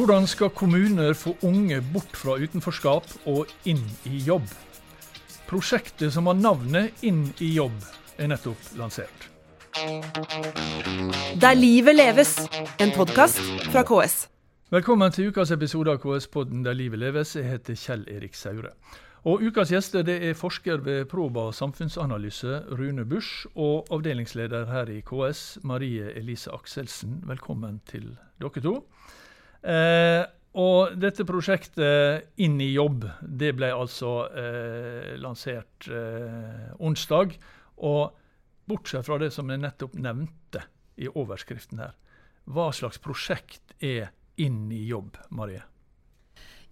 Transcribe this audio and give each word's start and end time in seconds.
Hvordan 0.00 0.26
skal 0.26 0.48
kommuner 0.50 1.12
få 1.12 1.34
unge 1.42 1.76
bort 1.92 2.14
fra 2.16 2.38
utenforskap 2.40 3.04
og 3.28 3.50
inn 3.68 3.82
i 4.08 4.22
jobb? 4.24 4.46
Prosjektet 5.44 6.14
som 6.14 6.30
har 6.30 6.38
navnet 6.40 7.02
Inn 7.04 7.26
i 7.36 7.50
jobb, 7.52 7.76
er 8.16 8.30
nettopp 8.32 8.70
lansert. 8.80 9.26
Der 11.42 11.58
livet 11.58 11.98
leves, 11.98 12.32
en 12.80 12.94
podkast 12.96 13.44
fra 13.68 13.84
KS. 13.84 14.16
Velkommen 14.72 15.12
til 15.12 15.28
ukas 15.28 15.52
episode 15.52 15.92
av 15.92 16.00
KS-podden 16.00 16.64
Der 16.64 16.80
livet 16.80 17.04
leves. 17.04 17.36
Jeg 17.36 17.50
heter 17.50 17.76
Kjell 17.76 18.08
Erik 18.08 18.40
Saure. 18.40 18.72
Og 19.28 19.44
Ukas 19.44 19.68
gjester 19.68 20.00
det 20.00 20.16
er 20.30 20.32
forsker 20.32 20.80
ved 20.80 21.10
Proba 21.12 21.50
samfunnsanalyse, 21.52 22.62
Rune 22.72 23.04
Busch, 23.04 23.44
og 23.52 23.92
avdelingsleder 23.92 24.64
her 24.72 24.88
i 24.88 25.02
KS, 25.04 25.58
Marie 25.60 26.08
Elise 26.16 26.56
Akselsen. 26.56 27.20
Velkommen 27.28 27.82
til 27.84 28.14
dere 28.40 28.64
to. 28.64 28.78
Eh, 29.60 30.22
og 30.60 30.96
dette 30.98 31.26
prosjektet 31.28 32.40
Inn 32.42 32.58
i 32.62 32.72
jobb, 32.72 33.04
det 33.22 33.52
ble 33.58 33.70
altså 33.74 34.24
eh, 34.32 35.16
lansert 35.20 35.88
eh, 35.90 36.70
onsdag. 36.80 37.36
Og 37.86 38.16
bortsett 38.70 39.06
fra 39.06 39.18
det 39.20 39.30
som 39.34 39.50
jeg 39.50 39.62
nettopp 39.62 39.96
nevnte 40.00 40.64
i 41.00 41.08
overskriften 41.10 41.80
her, 41.80 41.94
hva 42.50 42.70
slags 42.74 43.00
prosjekt 43.02 43.76
er 43.78 44.10
Inn 44.40 44.70
i 44.72 44.86
jobb, 44.88 45.18
Marie? 45.36 45.60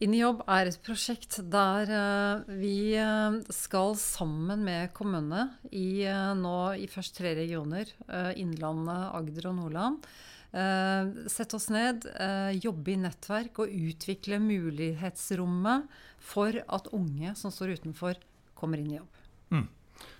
Inn 0.01 0.15
i 0.15 0.20
jobb 0.23 0.45
er 0.48 0.70
et 0.70 0.79
prosjekt 0.87 1.41
der 1.52 1.91
uh, 1.91 2.46
vi 2.57 2.95
uh, 2.96 3.34
skal 3.52 3.96
sammen 3.98 4.62
med 4.65 4.95
kommunene 4.96 5.59
i 5.74 6.07
nå 6.38 6.55
i 6.79 6.87
først 6.88 7.18
tre 7.18 7.34
regioner, 7.37 7.91
Innlandet, 8.38 9.10
Agder 9.18 9.51
og 9.51 9.59
Nordland, 9.59 10.07
sette 10.49 11.59
oss 11.59 11.66
ned, 11.68 12.07
jobbe 12.57 12.95
i 12.95 12.96
nettverk 12.96 13.59
og 13.60 13.73
utvikle 13.74 14.38
mulighetsrommet 14.41 15.91
for 16.24 16.57
at 16.57 16.88
unge 16.96 17.35
som 17.37 17.52
står 17.52 17.77
utenfor, 17.77 18.16
kommer 18.57 18.80
inn 18.80 18.95
i 18.95 18.96
jobb. 18.96 19.21
Mm. 19.52 19.66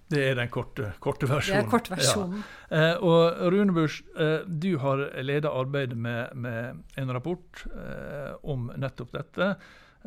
Det 0.09 0.23
er 0.25 0.39
den 0.39 0.49
korte, 0.49 0.93
korte 1.05 1.29
versjonen. 1.29 1.61
Det 1.61 1.67
er 1.67 1.71
kortversjonen. 1.71 2.45
Ja. 2.71 2.79
Eh, 2.79 3.03
og 3.05 3.43
Rune 3.53 3.75
Busch, 3.77 4.01
eh, 4.17 4.47
du 4.47 4.79
har 4.81 5.03
ledet 5.21 5.51
arbeidet 5.53 5.99
med, 5.99 6.33
med, 6.34 6.81
en 6.97 7.12
rapport 7.12 7.65
eh, 7.69 8.33
om 8.43 8.71
nettopp 8.81 9.12
dette, 9.12 9.51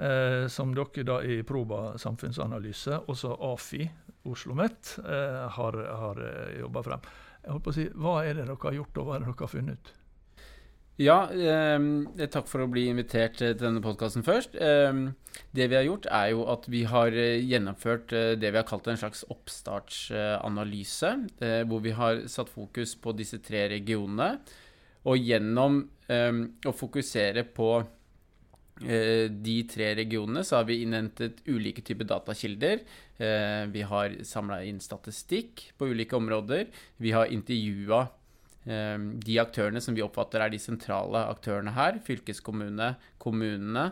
eh, 0.01 0.47
som 0.49 0.73
dere 0.73 1.05
da 1.05 1.19
i 1.21 1.41
Proba 1.45 1.99
samfunnsanalyse, 2.01 3.03
også 3.13 3.35
AFI, 3.51 3.85
Oslo 3.85 4.33
OsloMet, 4.33 4.97
eh, 5.05 5.39
har, 5.53 5.77
har 6.01 6.25
eh, 6.25 6.59
jobba 6.63 6.83
frem. 6.89 7.09
Jeg 7.43 7.53
holdt 7.53 7.65
på 7.65 7.73
å 7.73 7.77
si, 7.77 7.89
Hva 7.93 8.19
er 8.25 8.33
det 8.33 8.47
dere 8.47 8.57
har 8.65 8.79
gjort, 8.81 8.97
og 8.97 9.05
hva 9.05 9.15
er 9.15 9.21
det 9.21 9.29
dere 9.29 9.45
har 9.45 9.53
funnet 9.53 9.77
ut? 9.77 9.97
Ja, 11.01 11.31
eh, 11.33 12.27
takk 12.29 12.45
for 12.49 12.61
å 12.61 12.69
bli 12.69 12.83
invitert 12.91 13.39
til 13.39 13.55
denne 13.57 13.81
podkasten 13.81 14.25
først. 14.25 14.53
Eh, 14.53 14.99
det 15.55 15.67
vi 15.71 15.77
har 15.77 15.87
gjort, 15.87 16.05
er 16.05 16.27
jo 16.35 16.43
at 16.51 16.67
vi 16.69 16.83
har 16.85 17.15
eh, 17.17 17.41
gjennomført 17.41 18.13
eh, 18.13 18.33
det 18.37 18.51
vi 18.51 18.59
har 18.59 18.67
kalt 18.69 18.89
en 18.91 18.99
slags 18.99 19.23
oppstartsanalyse. 19.33 21.11
Eh, 21.41 21.63
hvor 21.65 21.81
vi 21.81 21.95
har 21.97 22.21
satt 22.29 22.51
fokus 22.53 22.93
på 23.01 23.15
disse 23.17 23.41
tre 23.41 23.65
regionene. 23.71 24.35
Og 25.09 25.17
gjennom 25.17 25.81
eh, 26.11 26.43
å 26.69 26.75
fokusere 26.75 27.47
på 27.49 27.71
de 28.81 29.55
tre 29.69 29.91
regionene 29.93 30.41
så 30.41 30.55
har 30.57 30.63
vi 30.65 30.79
innhentet 30.81 31.43
ulike 31.45 31.83
typer 31.85 32.07
datakilder. 32.09 32.79
Vi 33.69 33.83
har 33.85 34.15
samla 34.25 34.57
inn 34.65 34.79
statistikk 34.81 35.67
på 35.77 35.91
ulike 35.91 36.17
områder. 36.17 36.65
Vi 36.97 37.11
har 37.13 37.29
intervjua 37.29 37.99
Ehm, 38.01 38.20
de 38.65 39.35
aktørene 39.41 39.81
som 39.81 39.95
vi 39.97 40.03
oppfatter 40.05 40.43
er 40.43 40.51
de 40.53 40.59
sentrale 40.61 41.23
aktørene 41.31 41.73
her, 41.73 41.95
fylkeskommune, 42.05 42.91
kommunene 43.21 43.87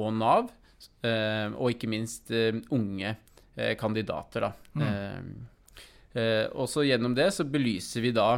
og 0.00 0.12
Nav, 0.18 0.50
ehm, 1.06 1.54
og 1.56 1.74
ikke 1.74 1.90
minst 1.90 2.32
ehm, 2.34 2.62
unge 2.74 3.14
eh, 3.14 3.74
kandidater. 3.80 4.48
Da. 4.48 4.52
Mm. 4.76 5.32
Eh, 6.14 6.46
også 6.52 6.84
gjennom 6.86 7.14
det 7.16 7.30
så 7.34 7.46
belyser 7.48 8.04
vi 8.04 8.14
da 8.14 8.28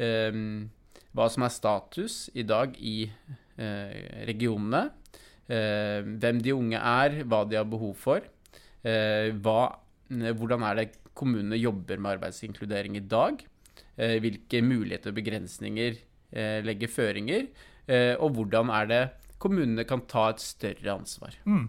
hva 0.00 1.26
som 1.28 1.44
er 1.44 1.52
status 1.52 2.30
i 2.38 2.44
dag 2.48 2.76
i 2.78 3.02
eh, 3.04 4.24
regionene. 4.30 4.88
hvem 5.50 6.38
de 6.40 6.52
unge 6.54 6.78
er, 6.78 7.24
hva 7.26 7.42
de 7.44 7.56
har 7.58 7.66
behov 7.66 7.96
for. 7.98 8.22
Hva, 8.80 9.60
hvordan 10.08 10.62
er 10.62 10.76
det 10.78 10.84
kommunene 11.12 11.58
jobber 11.58 11.98
med 11.98 12.12
arbeidsinkludering 12.14 12.96
i 12.96 13.02
dag? 13.02 13.42
Eh, 14.00 14.16
hvilke 14.22 14.62
muligheter 14.64 15.12
og 15.12 15.18
begrensninger 15.18 15.98
eh, 16.32 16.60
legger 16.64 16.88
føringer, 16.88 17.48
eh, 17.84 18.14
og 18.16 18.32
hvordan 18.32 18.70
er 18.72 18.86
det 18.88 19.00
kommunene 19.40 19.84
kan 19.84 20.06
ta 20.08 20.30
et 20.30 20.40
større 20.40 20.94
ansvar. 20.94 21.36
Mm. 21.44 21.66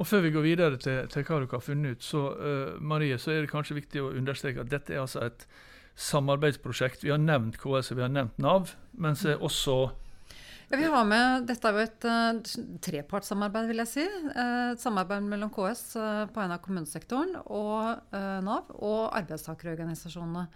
Og 0.00 0.06
Før 0.06 0.24
vi 0.24 0.32
går 0.34 0.42
videre 0.42 0.80
til, 0.80 1.04
til 1.12 1.22
hva 1.28 1.38
dere 1.38 1.52
har 1.52 1.62
funnet 1.62 1.98
ut, 1.98 2.02
så 2.06 2.20
uh, 2.32 2.80
Marie, 2.80 3.18
så 3.20 3.34
er 3.34 3.42
det 3.42 3.50
kanskje 3.50 3.76
viktig 3.76 4.00
å 4.00 4.12
understreke 4.16 4.62
at 4.62 4.70
dette 4.70 4.94
er 4.94 5.02
altså 5.02 5.26
et 5.26 5.44
samarbeidsprosjekt. 6.00 7.04
Vi 7.04 7.12
har 7.12 7.20
nevnt 7.20 7.58
KS 7.60 7.92
og 7.92 7.98
vi 7.98 8.06
har 8.06 8.14
nevnt 8.14 8.38
Nav, 8.40 8.72
men 8.96 9.18
så 9.18 9.34
er 9.34 9.44
også 9.44 9.74
ja, 10.70 10.78
vi 10.78 10.86
har 10.86 11.04
med, 11.04 11.48
Dette 11.50 11.66
er 11.66 11.76
jo 11.76 11.84
et 11.84 12.06
uh, 12.06 12.76
trepartssamarbeid, 12.86 13.68
vil 13.68 13.82
jeg 13.82 13.90
si. 13.90 14.06
Uh, 14.30 14.70
et 14.72 14.80
samarbeid 14.80 15.26
mellom 15.26 15.50
KS 15.52 15.82
uh, 15.98 16.24
på 16.30 16.40
en 16.40 16.54
av 16.54 16.62
kommunesektoren 16.64 17.34
og 17.42 18.14
Nav 18.46 18.70
og 18.78 19.10
arbeidstakerorganisasjonene. 19.18 20.46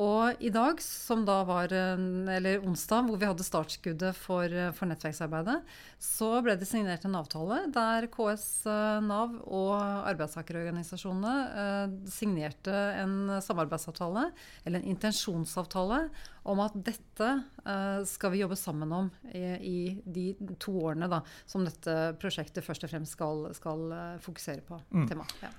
Og 0.00 0.40
i 0.40 0.48
dag, 0.48 0.78
som 0.80 1.26
da 1.28 1.42
var 1.44 1.72
eller 1.72 2.62
onsdag, 2.64 3.10
hvor 3.10 3.18
vi 3.20 3.28
hadde 3.28 3.44
startskuddet 3.44 4.16
for, 4.16 4.52
for 4.72 4.88
nettverksarbeidet, 4.88 5.58
så 6.00 6.30
ble 6.44 6.54
det 6.56 6.68
signert 6.68 7.04
en 7.04 7.18
avtale 7.18 7.58
der 7.74 8.06
KS, 8.12 8.46
eh, 8.72 9.02
Nav 9.04 9.34
og 9.44 9.74
arbeidstakerorganisasjonene 10.08 11.34
eh, 11.64 11.96
signerte 12.08 12.72
en 13.02 13.34
samarbeidsavtale, 13.44 14.30
eller 14.64 14.80
en 14.80 14.94
intensjonsavtale, 14.94 16.06
om 16.48 16.62
at 16.64 16.78
dette 16.88 17.28
eh, 17.60 18.00
skal 18.08 18.32
vi 18.32 18.40
jobbe 18.40 18.56
sammen 18.58 18.94
om 18.96 19.10
i, 19.28 19.44
i 19.60 19.78
de 20.08 20.30
to 20.56 20.72
årene 20.86 21.10
da, 21.12 21.20
som 21.44 21.68
dette 21.68 22.14
prosjektet 22.22 22.64
først 22.64 22.88
og 22.88 22.94
fremst 22.94 23.18
skal, 23.18 23.50
skal 23.60 23.84
fokusere 24.24 24.64
på. 24.64 24.80
Mm. 24.88 25.04
Tema. 25.12 25.28
Ja. 25.44 25.52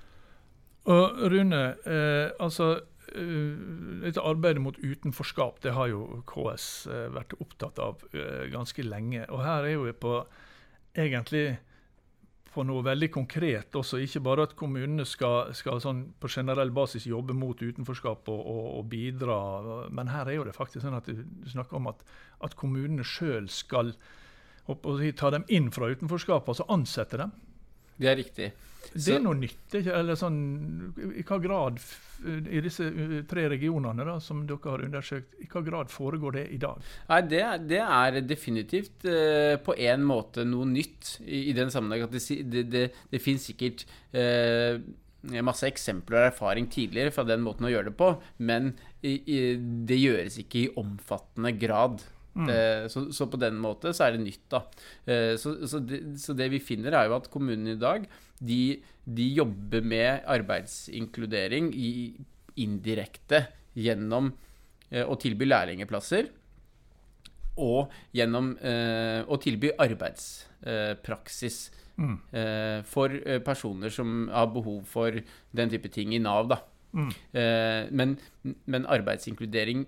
Og 0.90 1.22
Rune, 1.32 1.62
eh, 1.88 2.34
altså 2.42 2.74
Eh, 2.74 2.93
dette 3.12 4.22
arbeidet 4.22 4.62
mot 4.62 4.78
utenforskap 4.78 5.60
det 5.62 5.74
har 5.76 5.90
jo 5.92 6.22
KS 6.28 6.66
eh, 6.90 7.06
vært 7.14 7.36
opptatt 7.40 7.78
av 7.82 8.02
eh, 8.12 8.48
ganske 8.52 8.84
lenge. 8.86 9.26
Og 9.30 9.44
her 9.44 9.68
er 9.68 9.78
vi 9.82 9.94
på 9.96 10.16
egentlig 10.94 11.46
på 12.54 12.62
noe 12.62 12.84
veldig 12.86 13.10
konkret 13.14 13.74
også. 13.74 13.98
Ikke 14.02 14.22
bare 14.24 14.46
at 14.46 14.54
kommunene 14.58 15.06
skal, 15.08 15.50
skal 15.58 15.82
sånn 15.82 16.04
på 16.22 16.30
generell 16.30 16.70
basis 16.74 17.08
jobbe 17.10 17.34
mot 17.36 17.58
utenforskap 17.58 18.30
og, 18.30 18.40
og, 18.40 18.66
og, 18.78 18.84
bidra, 18.92 19.38
men 19.90 20.12
her 20.12 20.30
er 20.30 20.38
jo 20.38 20.46
det 20.46 20.54
faktisk 20.56 20.84
sånn 20.84 20.98
at 21.00 21.10
du 21.10 21.24
snakker 21.50 21.80
om 21.80 21.90
at, 21.90 22.04
at 22.46 22.54
kommunene 22.58 23.06
sjøl 23.06 23.50
skal 23.50 23.92
ta 24.64 25.32
dem 25.34 25.44
inn 25.52 25.68
fra 25.74 25.90
utenforskapet, 25.92 26.54
altså 26.54 26.68
ansette 26.72 27.18
dem. 27.20 27.34
Det 27.96 28.10
er 28.10 28.20
riktig. 28.20 28.52
Det 28.94 29.14
er 29.16 29.22
noe 29.24 29.36
nytt? 29.38 29.74
Eller 29.80 30.18
sånn, 30.18 30.40
I 31.18 31.24
hva 31.26 31.38
grad 31.42 31.80
i 32.24 32.60
disse 32.64 32.86
tre 33.28 33.46
regionene 33.52 34.04
da, 34.06 34.16
som 34.22 34.44
dere 34.48 34.70
har 34.70 34.84
undersøkt, 34.86 35.34
i 35.44 35.48
hva 35.50 35.62
grad 35.66 35.92
foregår 35.92 36.36
det 36.38 36.44
i 36.54 36.60
dag? 36.62 36.84
Nei, 37.10 37.20
Det, 37.28 37.42
det 37.68 37.80
er 37.84 38.20
definitivt 38.24 39.06
eh, 39.10 39.56
på 39.60 39.76
en 39.76 40.04
måte 40.06 40.46
noe 40.48 40.68
nytt 40.68 41.18
i, 41.24 41.48
i 41.50 41.56
den 41.56 41.72
sammenheng. 41.74 42.06
at 42.06 42.14
Det, 42.14 42.22
det, 42.48 42.66
det, 42.72 42.84
det 43.10 43.22
finnes 43.22 43.48
sikkert 43.50 43.84
eh, 44.16 44.80
masse 45.44 45.68
eksempler 45.68 46.20
og 46.20 46.30
erfaring 46.32 46.68
tidligere 46.72 47.12
fra 47.14 47.26
den 47.28 47.44
måten 47.44 47.68
å 47.68 47.72
gjøre 47.72 47.90
det 47.90 47.98
på, 47.98 48.10
men 48.44 48.74
i, 49.02 49.16
i, 49.18 49.38
det 49.88 50.00
gjøres 50.00 50.38
ikke 50.40 50.62
i 50.62 50.72
omfattende 50.80 51.52
grad. 51.60 52.04
Mm. 52.34 52.48
Eh, 52.50 52.84
så, 52.90 53.06
så, 53.14 53.28
på 53.30 53.38
den 53.38 53.58
måte 53.62 53.92
så 53.94 54.08
er 54.08 54.16
det 54.16 54.24
nytt, 54.24 54.44
da. 54.50 54.64
Eh, 55.06 55.34
så, 55.40 55.54
så, 55.70 55.80
det, 55.86 56.00
så, 56.20 56.34
det, 56.36 56.50
vi 56.50 56.62
finner, 56.62 56.96
er 56.96 57.08
jo 57.08 57.18
at 57.18 57.30
kommunene 57.30 57.76
i 57.76 57.80
dag 57.80 58.08
de, 58.42 58.60
de 59.06 59.28
jobber 59.36 59.84
med 59.86 60.26
arbeidsinkludering 60.34 61.70
i, 61.78 61.92
indirekte 62.62 63.44
gjennom 63.78 64.32
eh, 64.90 65.04
å 65.06 65.18
tilby 65.20 65.48
lærlingeplasser. 65.48 66.32
Og 67.62 67.92
gjennom 68.10 68.56
eh, 68.58 69.22
å 69.30 69.38
tilby 69.38 69.70
arbeidspraksis. 69.78 71.64
Mm. 71.94 72.16
For 72.90 73.12
personer 73.46 73.92
som 73.94 74.24
har 74.26 74.48
behov 74.50 74.80
for 74.90 75.14
den 75.54 75.70
type 75.70 75.86
ting 75.94 76.10
i 76.16 76.18
Nav, 76.18 76.48
da. 76.50 76.56
Mm. 76.90 77.12
Men, 77.94 78.16
men 78.42 78.88
arbeidsinkludering 78.90 79.84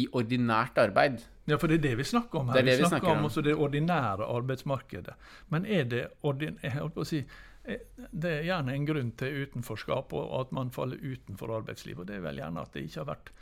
i 0.00 0.06
ordinært 0.16 0.80
arbeid 0.80 1.20
ja, 1.50 1.58
for 1.60 1.70
det 1.70 1.80
er 1.80 1.84
det 1.88 1.94
vi 2.00 2.06
snakker 2.08 2.40
om 2.40 2.50
her. 2.50 2.60
Det 2.60 2.64
det 2.70 2.78
vi, 2.78 2.86
snakker, 2.86 3.06
snakker 3.06 3.18
om, 3.18 3.28
også 3.28 3.44
det 3.46 3.54
ordinære 3.54 4.26
arbeidsmarkedet. 4.38 5.14
Men 5.54 5.66
er 5.66 5.86
det 5.90 6.02
ordin 6.26 6.58
jeg 6.62 6.90
på 6.94 7.04
å 7.04 7.08
si, 7.08 7.22
eh, 7.64 7.86
det 8.10 8.34
er 8.38 8.48
gjerne 8.48 8.74
en 8.76 8.88
grunn 8.88 9.12
til 9.20 9.44
utenforskap 9.44 10.14
og 10.16 10.34
at 10.40 10.52
man 10.56 10.72
faller 10.74 11.02
utenfor 11.02 11.56
arbeidslivet. 11.60 12.04
Og 12.04 12.10
det 12.10 12.18
er 12.18 12.26
vel 12.28 12.42
gjerne 12.42 12.66
at 12.66 12.76
det 12.76 12.86
ikke 12.86 13.02
har 13.02 13.10
vært 13.14 13.32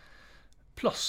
plass 0.78 1.04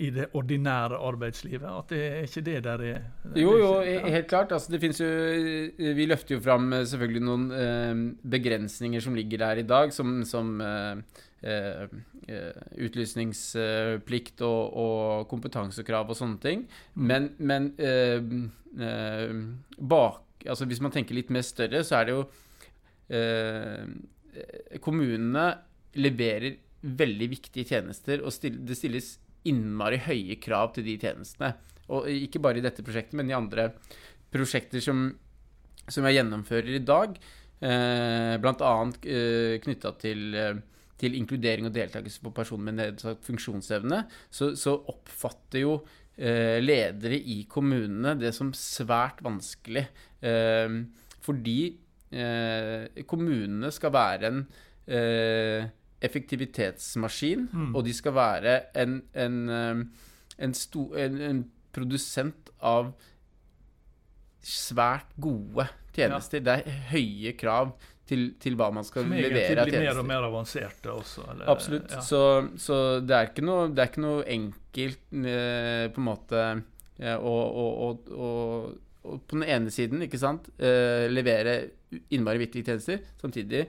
i 0.00 0.08
det 0.14 0.26
ordinære 0.34 0.98
arbeidslivet? 1.06 1.66
At 1.68 1.92
det 1.92 2.00
er 2.04 2.24
ikke 2.26 2.44
det 2.46 2.56
der 2.64 2.82
er 2.88 3.02
Jo, 3.38 3.52
jo, 3.58 3.70
helt 3.82 4.26
klart. 4.28 4.52
Altså, 4.52 4.72
det 4.72 5.00
jo 5.00 5.94
Vi 5.94 6.06
løfter 6.06 6.34
jo 6.36 6.40
fram 6.40 6.72
eh, 6.72 6.86
selvfølgelig 6.88 7.22
noen 7.22 7.44
eh, 7.52 7.94
begrensninger 8.30 9.00
som 9.00 9.14
ligger 9.14 9.38
der 9.44 9.62
i 9.62 9.66
dag, 9.68 9.92
som, 9.92 10.24
som 10.24 10.60
eh, 10.60 10.96
eh, 11.42 11.86
eh 12.28 12.52
utlysningsplikt 12.86 14.40
og, 14.42 14.76
og, 14.76 15.28
kompetansekrav 15.28 16.08
og 16.08 16.16
sånne 16.16 16.40
ting. 16.40 16.66
Mm. 16.94 17.06
Men, 17.06 17.30
men 17.38 17.72
eh, 17.78 18.20
bak 19.78 20.20
Altså 20.44 20.66
hvis 20.68 20.80
man 20.84 20.92
tenker 20.92 21.14
litt 21.16 21.30
mer 21.32 21.40
større, 21.40 21.80
så 21.88 22.02
er 22.02 22.04
det 22.04 22.12
jo 22.12 22.24
Kommunene 24.84 25.44
leverer 25.96 26.58
veldig 26.84 27.28
viktige 27.32 27.68
tjenester, 27.72 28.22
og 28.24 28.34
det 28.44 28.76
stilles 28.76 29.14
innmari 29.48 30.00
høye 30.04 30.36
krav 30.42 30.74
til 30.76 30.86
de 30.86 30.96
tjenestene. 31.00 31.54
Og 31.92 32.08
ikke 32.08 32.40
bare 32.44 32.60
i 32.60 32.64
dette 32.64 32.84
prosjektet, 32.84 33.16
men 33.18 33.30
i 33.30 33.36
andre 33.36 33.70
prosjekter 34.32 34.82
som, 34.84 35.06
som 35.84 36.06
jeg 36.08 36.18
gjennomfører 36.18 36.78
i 36.78 36.84
dag. 36.84 37.18
Eh, 37.64 38.36
Bl.a. 38.40 38.72
Eh, 39.04 39.56
knytta 39.64 39.92
til, 40.00 40.24
eh, 40.36 40.88
til, 41.00 41.18
inkludering 41.20 41.68
og 41.68 41.76
deltakelse 41.76 42.24
for 42.24 42.36
personer 42.36 42.70
med 42.70 42.80
nedsatt 42.80 43.24
funksjonsevne, 43.24 44.02
så, 44.32 44.52
så 44.58 44.76
oppfatter 44.92 45.64
jo 45.64 45.78
eh, 46.16 46.58
ledere 46.64 47.20
i 47.20 47.42
kommunene 47.50 48.16
det 48.20 48.34
som 48.36 48.52
svært 48.56 49.22
vanskelig. 49.24 49.86
Eh, 50.24 50.80
fordi 51.24 51.58
eh, 52.16 53.04
kommunene 53.08 53.72
skal 53.72 53.94
være 53.94 54.32
en 54.32 54.44
eh, 54.88 55.72
effektivitetsmaskin, 56.04 57.48
mm. 57.52 57.72
og 57.74 57.84
de 57.86 57.94
skal 57.96 58.14
være 58.16 58.58
en, 58.82 59.00
en, 59.14 59.40
um, 59.48 59.82
en, 60.38 60.54
sto, 60.56 60.88
en, 60.98 61.44
produsent 61.74 62.52
av 62.62 62.92
svært 64.44 65.10
gode 65.18 65.66
tjenester. 65.96 66.38
Ja. 66.42 66.44
Det 66.44 66.54
er 66.54 66.84
høye 66.92 67.32
krav 67.38 67.72
til, 68.06 68.28
til, 68.40 68.58
hva 68.60 68.68
man 68.76 68.86
skal 68.86 69.08
levere 69.08 69.24
av 69.24 69.32
tjenester. 69.32 69.48
Som 69.48 69.64
egentlig 69.64 69.80
blir 69.80 69.88
mer 69.88 70.02
og 70.02 70.08
mer 70.10 70.28
avanserte 70.28 70.92
også. 70.92 71.26
Eller, 71.32 71.50
Absolutt. 71.50 71.90
Ja. 71.96 72.04
Så, 72.04 72.22
så, 72.60 72.80
det, 73.00 73.16
er 73.16 73.32
ikke 73.32 73.46
noe, 73.46 73.68
det 73.72 73.82
er 73.82 73.90
ikke 73.90 74.04
noe 74.04 74.26
enkelt 74.36 75.18
eh, 75.24 75.86
på 75.94 76.02
en 76.02 76.08
måte 76.10 76.44
å, 76.94 77.34
å, 77.34 77.64
å, 77.88 77.88
å, 78.14 79.16
på 79.18 79.40
den 79.40 79.48
ene 79.50 79.72
siden 79.74 80.04
ikke 80.06 80.20
sant, 80.20 80.46
eh, 80.62 81.08
levere 81.10 81.56
innmari 82.14 82.44
viktige 82.44 82.70
tjenester, 82.70 83.02
samtidig 83.20 83.64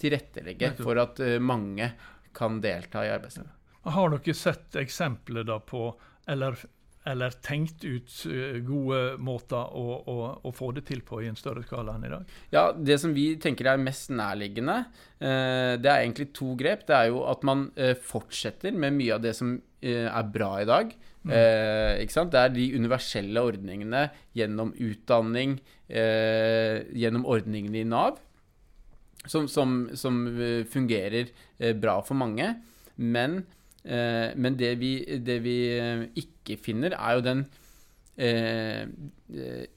tilrettelegge 0.00 0.74
for 0.80 1.00
at 1.02 1.22
uh, 1.22 1.38
mange 1.42 1.92
kan 2.36 2.60
delta 2.62 3.04
i 3.06 3.12
arbeidslivet. 3.12 3.56
Har 3.90 4.12
dere 4.12 4.36
sett 4.36 4.76
eksempler 4.76 5.46
da 5.48 5.56
på, 5.64 5.86
eller, 6.30 6.58
eller 7.08 7.36
tenkt 7.44 7.84
ut 7.84 8.12
uh, 8.28 8.58
gode 8.66 9.00
måter 9.22 9.76
å, 9.76 9.84
å, 10.00 10.16
å, 10.44 10.52
få 10.54 10.70
det 10.76 10.84
til 10.90 11.02
på 11.06 11.22
i 11.24 11.30
en 11.30 11.38
større 11.38 11.64
skala 11.66 11.96
enn 11.96 12.06
i 12.06 12.12
dag? 12.12 12.34
Ja, 12.54 12.64
Det 12.76 13.00
som 13.02 13.14
vi 13.16 13.32
tenker 13.40 13.72
er 13.72 13.82
mest 13.82 14.12
nærliggende, 14.12 14.82
uh, 15.22 15.74
det 15.80 15.90
er 15.90 16.02
egentlig 16.04 16.30
to 16.36 16.54
grep. 16.60 16.86
Det 16.88 16.96
er 16.96 17.12
jo 17.12 17.24
at 17.30 17.46
man 17.46 17.70
fortsetter 18.04 18.76
med 18.76 18.98
mye 18.98 19.16
av 19.16 19.24
det 19.24 19.36
som 19.38 19.58
er 19.80 20.26
bra 20.28 20.58
i 20.60 20.66
dag. 20.68 20.90
Mm. 21.20 21.32
ikke 22.00 22.12
sant? 22.12 22.30
Det 22.32 22.40
er 22.40 22.52
de 22.52 22.64
universelle 22.80 23.40
ordningene 23.44 24.06
gjennom 24.36 24.70
utdanning, 24.76 25.54
gjennom 25.88 27.24
ordningene 27.28 27.80
i 27.80 27.88
Nav 27.88 28.20
som, 29.26 29.48
som, 29.48 29.90
som 29.94 30.20
eh, 30.40 30.64
fungerer 30.68 31.30
eh, 31.58 31.74
bra 31.76 32.00
for 32.04 32.18
mange. 32.18 32.54
Men, 32.96 33.42
eh, 33.84 34.32
men 34.36 34.56
det, 34.58 34.74
vi, 34.80 34.94
det, 35.24 35.40
vi, 35.44 35.56
ikke 36.20 36.58
finner, 36.60 36.96
er 36.96 37.18
jo 37.18 37.24
den 37.26 37.44
eh, 38.20 38.84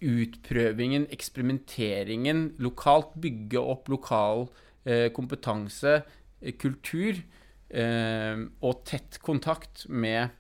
utprøvingen, 0.04 1.08
eksperimenteringen 1.14 2.54
lokalt. 2.64 3.16
Bygge 3.24 3.62
opp 3.62 3.92
lokal 3.92 4.48
eh, 4.86 5.10
kompetanse, 5.16 6.02
kultur 6.60 7.20
eh, 7.72 8.46
og 8.64 8.86
tett 8.88 9.20
kontakt 9.24 9.86
med, 9.90 10.34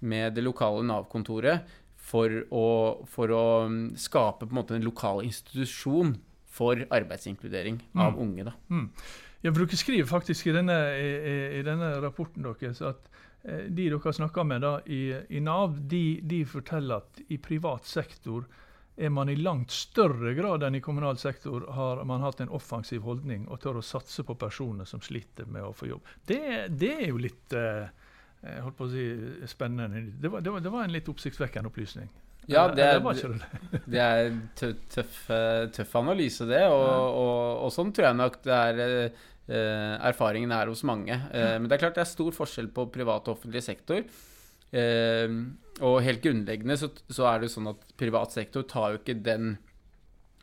med 0.00 0.34
det 0.36 0.46
lokale 0.46 0.84
Nav-kontoret 0.86 1.78
for 2.10 2.42
for 3.06 3.30
å 3.30 3.46
mm, 3.70 3.94
skape 4.00 4.46
på 4.46 4.50
en 4.50 4.58
måte 4.58 4.74
en 4.74 4.86
lokal 4.86 5.20
institusjon 5.22 6.16
for 6.60 6.84
arbeidsinkludering 6.92 7.80
av 7.96 8.12
mm. 8.14 8.22
unge. 8.22 8.46
Da. 8.50 8.54
Mm. 8.68 8.86
Ja, 9.40 9.52
for 9.52 9.64
Dere 9.64 9.80
skriver 9.80 10.08
faktisk 10.08 10.50
i 10.50 10.54
denne, 10.54 10.78
i, 11.00 11.12
i 11.60 11.62
denne 11.64 11.94
rapporten 12.04 12.44
deres 12.44 12.82
at 12.84 13.06
eh, 13.42 13.68
de 13.68 13.88
dere 13.88 14.12
snakker 14.12 14.44
med 14.44 14.64
da, 14.66 14.74
i, 14.84 15.02
i 15.32 15.40
Nav, 15.40 15.78
de, 15.88 16.20
de, 16.22 16.42
forteller 16.48 17.00
at 17.00 17.22
i 17.28 17.40
privat 17.40 17.88
sektor 17.88 18.44
er 19.00 19.08
man 19.08 19.30
i 19.32 19.38
langt 19.38 19.72
større 19.72 20.34
grad 20.36 20.66
enn 20.66 20.76
i 20.76 20.82
kommunal 20.84 21.16
sektor 21.16 21.64
har 21.72 22.02
man 22.04 22.20
hatt 22.20 22.42
en 22.44 22.52
offensiv 22.52 23.06
holdning 23.08 23.46
og 23.48 23.62
tør 23.62 23.80
å 23.80 23.86
satse 23.86 24.26
på 24.28 24.36
personer 24.36 24.84
som 24.84 25.00
sliter 25.00 25.48
med 25.48 25.64
å 25.64 25.72
få 25.72 25.88
jobb. 25.88 26.10
Det, 26.28 26.42
det 26.76 26.92
er 26.98 27.06
jo 27.08 27.22
litt 27.22 27.56
eh, 27.56 27.88
holdt 28.60 28.76
på 28.76 28.90
å 28.90 28.92
si, 28.92 29.06
spennende. 29.48 30.04
Det 30.20 30.28
var, 30.28 30.44
det 30.44 30.52
var, 30.52 30.66
det 30.66 30.74
var 30.74 30.84
en 30.84 30.92
litt 30.92 31.08
oppsiktsvekkende 31.08 31.72
opplysning. 31.72 32.12
Ja, 32.48 32.66
det 32.72 32.86
er, 32.86 33.00
det 33.90 34.00
er 34.00 34.30
tøff, 34.94 35.18
tøff, 35.74 35.96
analyse, 36.00 36.46
det. 36.48 36.62
Og, 36.66 36.86
og, 36.86 37.66
og, 37.66 37.72
sånn 37.74 37.92
tror 37.94 38.08
jeg 38.08 38.18
nok 38.18 38.38
det 38.46 38.56
er 38.56 38.80
eh, 39.50 39.96
erfaringen 40.10 40.52
er 40.54 40.70
hos 40.70 40.82
mange. 40.86 41.14
Eh, 41.14 41.56
men 41.58 41.68
det 41.68 41.76
er 41.76 41.84
klart 41.84 41.98
det 41.98 42.04
er 42.04 42.12
stor 42.12 42.34
forskjell 42.34 42.70
på 42.74 42.88
privat 42.94 43.28
og 43.28 43.36
offentlig 43.36 43.62
sektor. 43.66 44.04
Eh, 44.70 45.26
og 45.80 46.02
helt 46.04 46.22
grunnleggende 46.24 46.76
så, 46.78 46.90
så, 47.10 47.26
er 47.30 47.40
det 47.40 47.50
jo 47.50 47.56
sånn 47.58 47.72
at 47.72 47.84
privat 47.98 48.34
sektor 48.36 48.66
tar 48.68 48.94
jo 48.94 49.02
ikke 49.02 49.18
den 49.26 49.54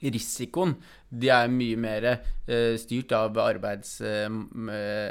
risikoen. 0.03 0.75
De 1.09 1.31
er 1.33 1.49
mye 1.49 1.79
mer 1.81 2.11
eh, 2.11 2.75
styrt 2.79 3.15
av 3.17 3.37
arbeids... 3.41 3.97
Eh, 4.05 4.29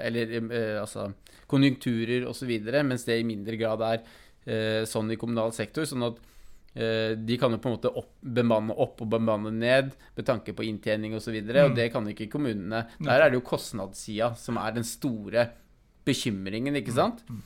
eller 0.06 0.38
eh, 0.40 0.76
altså 0.82 1.10
konjunkturer 1.46 2.24
osv., 2.26 2.50
mens 2.82 3.04
det 3.06 3.20
i 3.20 3.26
mindre 3.26 3.54
grad 3.60 3.84
er 3.86 4.06
sånn 4.86 5.08
i 5.10 5.16
kommunal 5.18 5.52
sektor. 5.54 5.84
sånn 5.86 6.04
at 6.06 6.18
Eh, 6.18 6.35
de 6.76 7.36
kan 7.40 7.54
jo 7.54 7.58
på 7.62 7.70
en 7.70 7.76
måte 7.78 7.88
opp, 7.96 8.10
bemanne 8.20 8.74
opp 8.84 9.00
og 9.00 9.08
bemanne 9.14 9.48
ned 9.54 9.94
med 10.16 10.26
tanke 10.28 10.52
på 10.52 10.66
inntjening 10.68 11.14
osv. 11.16 11.32
Og, 11.32 11.48
så 11.48 11.54
mm. 11.56 11.70
og 11.70 11.76
det 11.78 11.86
kan 11.94 12.10
ikke 12.12 12.28
kommunene. 12.34 12.82
Der 13.00 13.22
er 13.22 13.32
det 13.32 13.38
jo 13.38 13.46
kostnadssida 13.48 14.34
som 14.36 14.60
er 14.60 14.74
den 14.76 14.84
store 14.84 15.46
bekymringen, 16.06 16.76
ikke 16.76 16.92
mm. 16.92 16.98
sant? 16.98 17.22
Mm. 17.30 17.44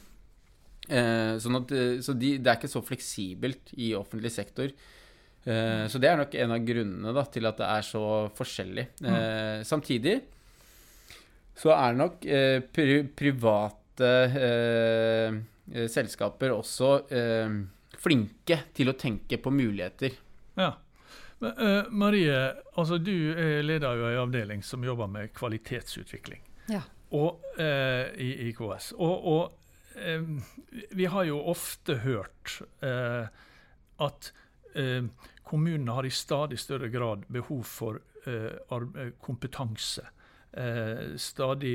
Eh, 0.91 1.35
sånn 1.43 1.61
at, 1.61 1.77
eh, 1.77 2.01
så 2.03 2.17
de, 2.19 2.35
det 2.43 2.51
er 2.51 2.59
ikke 2.59 2.73
så 2.73 2.83
fleksibelt 2.83 3.71
i 3.79 3.93
offentlig 3.95 4.33
sektor. 4.35 4.75
Eh, 5.45 5.87
så 5.89 6.01
det 6.01 6.11
er 6.11 6.19
nok 6.21 6.35
en 6.37 6.55
av 6.57 6.67
grunnene 6.67 7.15
da, 7.17 7.25
til 7.33 7.49
at 7.49 7.61
det 7.61 7.69
er 7.71 7.87
så 7.87 8.05
forskjellig. 8.37 8.87
Eh, 9.01 9.63
samtidig 9.67 10.19
så 11.61 11.73
er 11.77 11.97
nok 11.97 12.25
eh, 12.25 12.59
pri 12.73 13.03
private 13.17 14.09
selskaper 15.93 16.55
også 16.55 16.89
flinke 18.01 18.63
til 18.77 18.91
å 18.91 18.97
tenke 18.99 19.39
på 19.43 19.53
muligheter. 19.53 20.17
Ja. 20.59 20.73
Men, 21.41 21.53
uh, 21.57 21.91
Marie, 21.91 22.37
altså 22.77 22.99
du 23.01 23.33
er 23.33 23.63
leder 23.65 23.89
av 23.93 24.05
en 24.11 24.23
avdeling 24.27 24.65
som 24.65 24.85
jobber 24.85 25.09
med 25.09 25.33
kvalitetsutvikling 25.37 26.43
ja. 26.73 26.83
og, 27.17 27.41
uh, 27.61 28.11
i 28.21 28.51
IKS. 28.51 28.93
Og, 28.99 29.27
og 29.33 29.97
uh, 29.97 30.77
vi 30.97 31.09
har 31.09 31.29
jo 31.29 31.41
ofte 31.53 32.01
hørt 32.05 32.61
at 34.01 34.31
kommunene 35.45 35.93
har 35.93 36.07
i 36.07 36.13
stadig 36.15 36.57
større 36.63 36.89
grad 36.89 37.27
behov 37.29 37.65
for 37.69 37.99
kompetanse. 39.21 40.05
stadig 41.17 41.75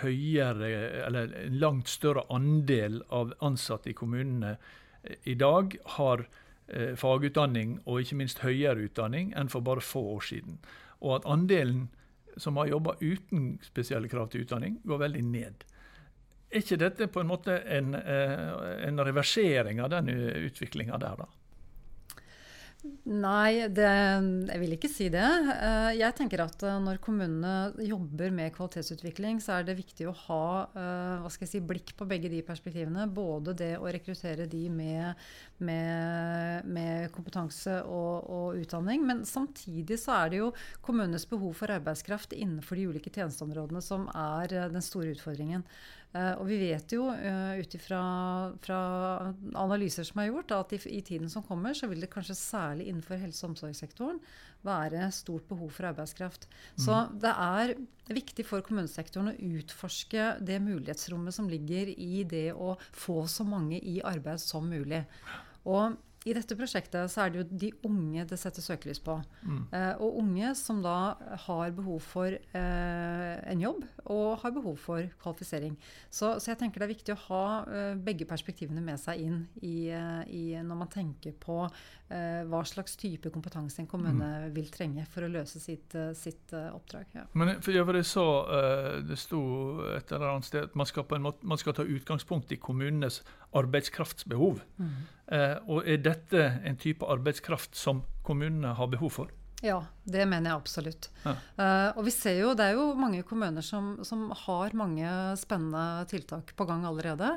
høyere, 0.00 0.70
eller 1.06 1.34
en 1.42 1.58
langt 1.58 1.88
større 1.88 2.24
andel 2.32 3.02
av 3.08 3.34
ansatte 3.44 3.90
i 3.90 3.96
kommunene 3.96 4.56
i 5.24 5.34
dag 5.38 5.76
har 5.98 6.24
eh, 6.68 6.94
fagutdanning 6.98 7.78
og 7.84 8.02
ikke 8.02 8.18
minst 8.20 8.42
høyere 8.44 8.88
utdanning 8.88 9.32
enn 9.36 9.50
for 9.52 9.64
bare 9.64 9.84
få 9.84 10.02
år 10.16 10.26
siden. 10.28 10.58
Og 11.00 11.18
at 11.18 11.28
andelen 11.30 11.88
som 12.38 12.58
har 12.60 12.70
jobba 12.70 12.94
uten 13.00 13.56
spesielle 13.66 14.08
krav 14.08 14.28
til 14.30 14.44
utdanning, 14.44 14.78
går 14.86 15.00
veldig 15.02 15.24
ned. 15.26 15.64
Er 16.48 16.62
ikke 16.62 16.78
dette 16.80 17.08
på 17.12 17.20
en 17.20 17.30
måte 17.30 17.56
en, 17.66 17.94
eh, 17.98 18.86
en 18.86 19.04
reversering 19.04 19.80
av 19.82 19.90
den 19.90 20.08
utviklinga 20.48 21.00
der, 21.02 21.24
da? 21.24 21.26
Nei, 22.78 23.66
det, 23.74 23.86
jeg 23.88 24.60
vil 24.62 24.74
ikke 24.76 24.88
si 24.90 25.08
det. 25.10 25.24
Eh, 25.50 25.96
jeg 25.98 26.14
tenker 26.14 26.44
at 26.44 26.62
eh, 26.62 26.76
når 26.78 27.00
kommunene 27.02 27.72
jobber 27.82 28.30
med 28.30 28.52
kvalitetsutvikling, 28.54 29.40
så 29.42 29.56
er 29.56 29.66
det 29.66 29.74
viktig 29.80 30.06
å 30.06 30.14
ha 30.28 30.44
eh, 30.78 31.38
si, 31.42 31.58
blikk 31.58 31.96
på 31.98 32.06
begge 32.06 32.30
de 32.30 32.38
perspektivene. 32.46 33.08
Både 33.10 33.56
det 33.58 33.72
å 33.80 33.90
rekruttere 33.90 34.46
de 34.46 34.62
med, 34.70 35.26
med, 35.58 36.70
med 36.70 37.10
kompetanse 37.16 37.80
og, 37.82 38.30
og, 38.30 38.62
utdanning, 38.62 39.02
men 39.10 39.26
samtidig 39.26 39.98
så 39.98 40.14
er 40.20 40.30
det 40.30 40.42
jo 40.44 40.54
kommunenes 40.78 41.26
behov 41.26 41.58
for 41.58 41.74
arbeidskraft 41.74 42.36
innenfor 42.38 42.78
de 42.78 42.86
ulike 42.92 43.10
tjenesteområdene 43.10 43.82
som 43.82 44.06
er 44.14 44.54
den 44.70 44.86
store 44.86 45.16
utfordringen. 45.18 45.66
Eh, 46.16 46.34
og 46.40 46.46
vi 46.48 46.56
vet 46.62 46.92
jo 46.94 47.10
uh, 47.12 47.58
ut 47.60 47.74
ifra 47.76 48.00
analyser 49.60 50.06
som 50.08 50.22
er 50.22 50.30
gjort, 50.30 50.54
at 50.56 50.72
i, 50.72 50.80
i, 50.96 51.02
tiden 51.04 51.28
som 51.28 51.44
kommer, 51.44 51.76
så 51.76 51.88
vil 51.90 52.00
det 52.00 52.10
kanskje 52.12 52.38
særlig 52.38 52.88
innenfor 52.88 53.20
helse- 53.20 53.44
og 53.44 53.52
omsorgssektoren 53.52 54.20
være 54.64 55.10
stort 55.14 55.44
behov 55.50 55.70
for 55.76 55.90
arbeidskraft. 55.90 56.48
Mm. 56.48 56.80
Så 56.86 57.02
det 57.20 57.34
er 57.34 57.74
viktig 58.08 58.46
for 58.48 58.64
kommunesektoren 58.64 59.34
å 59.34 59.52
utforske 59.58 60.30
det 60.40 60.58
mulighetsrommet 60.64 61.36
som 61.36 61.50
ligger 61.50 61.92
i 61.92 62.24
det 62.28 62.50
å 62.56 62.74
få 62.96 63.20
så 63.30 63.46
mange 63.46 63.78
i 63.78 63.98
arbeid 64.00 64.40
som 64.42 64.66
mulig. 64.66 65.04
Og 65.68 65.98
i 66.26 66.34
dette 66.34 66.56
prosjektet 66.58 67.10
så 67.12 67.22
er 67.22 67.30
det 67.30 67.40
jo 67.40 67.58
de 67.62 67.68
unge 67.86 68.24
det 68.28 68.38
setter 68.40 68.64
søkelys 68.64 69.00
på. 69.04 69.14
Mm. 69.46 69.60
Eh, 69.74 70.00
og 70.02 70.18
unge 70.22 70.50
som 70.58 70.80
da 70.82 71.14
har 71.46 71.74
behov 71.76 72.00
for 72.02 72.34
eh, 72.34 73.34
en 73.52 73.62
jobb 73.62 73.84
og 74.10 74.40
har 74.42 74.54
behov 74.56 74.78
for 74.82 75.06
kvalifisering. 75.22 75.76
Så, 76.10 76.34
så, 76.40 76.50
jeg 76.50 76.60
tenker 76.62 76.82
det 76.82 76.88
er 76.88 76.94
viktig 76.96 77.14
å 77.14 77.22
ha 77.28 77.44
eh, 77.70 77.92
begge 77.94 78.26
perspektivene 78.28 78.82
med 78.84 79.00
seg 79.00 79.22
inn 79.28 79.38
i, 79.62 79.90
eh, 79.94 80.22
i, 80.26 80.44
når 80.58 80.82
man 80.82 80.92
tenker 80.92 81.36
på 81.38 81.60
hva 82.48 82.62
slags 82.64 82.96
type 82.96 83.30
kompetanse 83.34 83.82
en 83.82 83.88
kommune 83.90 84.28
mm. 84.46 84.52
vil 84.54 84.70
trenge 84.72 85.04
for 85.12 85.26
å 85.26 85.30
løse 85.32 85.60
sitt, 85.60 85.92
eh, 85.98 86.14
sitt 86.16 86.54
oppdrag. 86.56 87.10
Ja. 87.14 87.26
Men 87.36 87.58
for 87.64 87.76
jeg 87.76 88.08
sa, 88.08 88.26
Det 89.04 89.18
sto 89.18 89.42
et 89.94 90.12
eller 90.12 90.32
annet 90.32 90.48
sted 90.48 90.70
at 90.70 90.76
man 90.76 90.86
skal, 90.86 91.04
måte, 91.20 91.44
man 91.46 91.58
skal 91.60 91.76
ta 91.76 91.84
utgangspunkt 91.84 92.52
i 92.52 92.56
kommunenes 92.56 93.22
arbeidskraftsbehov. 93.56 94.60
Mm. 94.78 94.96
Eh, 95.32 95.56
og 95.68 95.88
er 95.88 96.00
dette 96.00 96.44
en 96.64 96.76
type 96.80 97.04
arbeidskraft 97.04 97.76
som 97.76 98.02
kommunene 98.24 98.74
har 98.78 98.88
behov 98.88 99.12
for? 99.18 99.32
Ja, 99.64 99.80
det 100.08 100.22
mener 100.28 100.52
jeg 100.52 100.60
absolutt. 100.60 101.08
Ja. 101.24 101.32
Uh, 101.58 101.98
og 101.98 102.04
vi 102.06 102.12
ser 102.14 102.36
jo, 102.38 102.52
Det 102.56 102.64
er 102.64 102.76
jo 102.78 102.92
mange 102.96 103.24
kommuner 103.26 103.64
som, 103.64 103.96
som, 104.06 104.28
har 104.46 104.74
mange 104.78 105.08
spennende 105.40 106.06
tiltak 106.08 106.52
på 106.56 106.66
gang 106.68 106.84
allerede. 106.88 107.32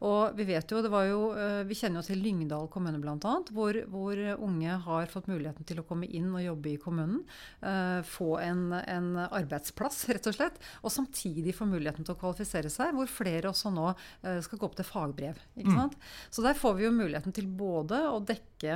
Og 0.00 0.34
vi 0.38 0.46
vet 0.48 0.72
jo, 0.72 0.80
det 0.82 0.90
var 0.92 1.06
jo, 1.06 1.20
uh, 1.36 1.60
vi 1.68 1.76
kjenner 1.76 2.00
jo 2.00 2.08
til 2.08 2.22
Lyngdal 2.24 2.70
kommune 2.72 3.00
bl.a., 3.02 3.34
hvor, 3.52 3.78
hvor 3.92 4.22
unge 4.48 4.78
har 4.86 5.12
fått 5.12 5.28
muligheten 5.30 5.68
til 5.68 5.82
å 5.82 5.86
komme 5.86 6.08
inn 6.08 6.32
og 6.32 6.42
jobbe 6.46 6.72
i 6.72 6.80
kommunen. 6.80 7.20
Uh, 7.60 8.00
få 8.08 8.38
en, 8.42 8.70
en, 8.80 9.12
arbeidsplass, 9.26 10.06
rett 10.14 10.30
og 10.32 10.38
slett. 10.38 10.58
Og 10.82 10.94
samtidig 10.94 11.54
få 11.56 11.68
muligheten 11.68 12.08
til 12.08 12.16
å 12.16 12.20
kvalifisere 12.24 12.72
seg, 12.72 12.96
hvor 12.96 13.10
flere 13.10 13.52
også 13.52 13.70
nå 13.74 13.92
skal 14.42 14.58
gå 14.58 14.66
opp 14.66 14.74
til 14.78 14.86
fagbrev. 14.86 15.38
ikke 15.58 15.74
mm. 15.76 15.94
Så 16.34 16.42
der 16.42 16.56
får 16.58 16.74
vi 16.78 16.86
jo 16.86 16.94
muligheten 16.94 17.34
til 17.36 17.46
både 17.46 18.00
å 18.10 18.18
dekke 18.24 18.74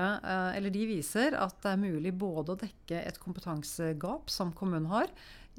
Eller 0.55 0.73
de 0.73 0.85
viser 0.87 1.35
at 1.39 1.57
det 1.65 1.73
er 1.73 1.81
mulig 1.81 2.13
både 2.17 2.55
å 2.55 2.59
dekke 2.61 2.90
et 2.99 3.19
kompetansegap 3.23 4.31
som 4.33 4.55
kommunen 4.57 4.91
har. 4.91 5.11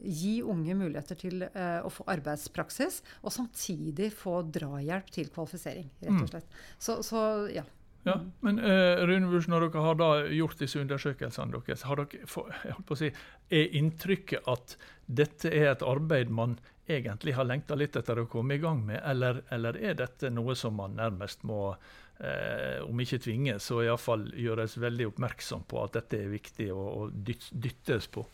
Gi 0.02 0.40
unge 0.44 0.76
muligheter 0.78 1.20
til 1.20 1.44
uh, 1.44 1.82
å 1.86 1.92
få 1.94 2.06
arbeidspraksis, 2.12 3.02
og 3.22 3.36
samtidig 3.36 4.12
få 4.16 4.42
drahjelp 4.50 5.12
til 5.14 5.30
kvalifisering. 5.34 5.92
rett 6.02 6.10
og 6.12 6.24
mm. 6.24 6.32
slett. 6.32 6.58
Så, 6.80 6.98
så, 7.06 7.22
ja. 7.54 7.66
Ja, 8.04 8.16
men 8.42 8.58
uh, 8.60 9.04
Rune 9.06 9.30
Busch, 9.30 9.50
når 9.52 9.68
dere 9.68 9.86
har 9.86 9.98
da 10.00 10.10
gjort 10.34 10.62
disse 10.64 10.82
undersøkelsene 10.82 11.54
deres, 11.54 11.84
har 11.86 12.02
dere, 12.02 12.24
jeg 12.26 12.74
holdt 12.74 12.88
på 12.90 12.98
å 12.98 13.02
si, 13.04 13.12
er 13.54 13.76
inntrykket 13.78 14.50
at 14.50 14.76
dette 15.06 15.52
er 15.52 15.70
et 15.76 15.86
arbeid 15.86 16.32
man 16.34 16.58
egentlig 16.90 17.36
har 17.38 17.46
lengta 17.46 17.76
litt 17.78 17.96
etter 17.96 18.24
å 18.24 18.30
komme 18.32 18.58
i 18.58 18.62
gang 18.62 18.82
med, 18.86 19.02
eller, 19.06 19.44
eller 19.54 19.78
er 19.78 20.00
dette 20.00 20.32
noe 20.34 20.56
som 20.58 20.76
man 20.80 20.98
nærmest 20.98 21.46
må 21.48 21.76
eh, 22.24 22.80
om 22.86 23.01
ikke 23.04 23.22
tvinges, 23.25 23.68
så 23.68 23.82
iallfall 23.86 24.28
gjøres 24.38 24.78
veldig 24.82 25.10
oppmerksom 25.12 25.66
på 25.70 25.82
at 25.84 25.98
dette 26.00 26.20
er 26.22 26.32
viktig 26.32 26.70
å, 26.74 27.10
dyttes 27.12 28.10
på. 28.13 28.25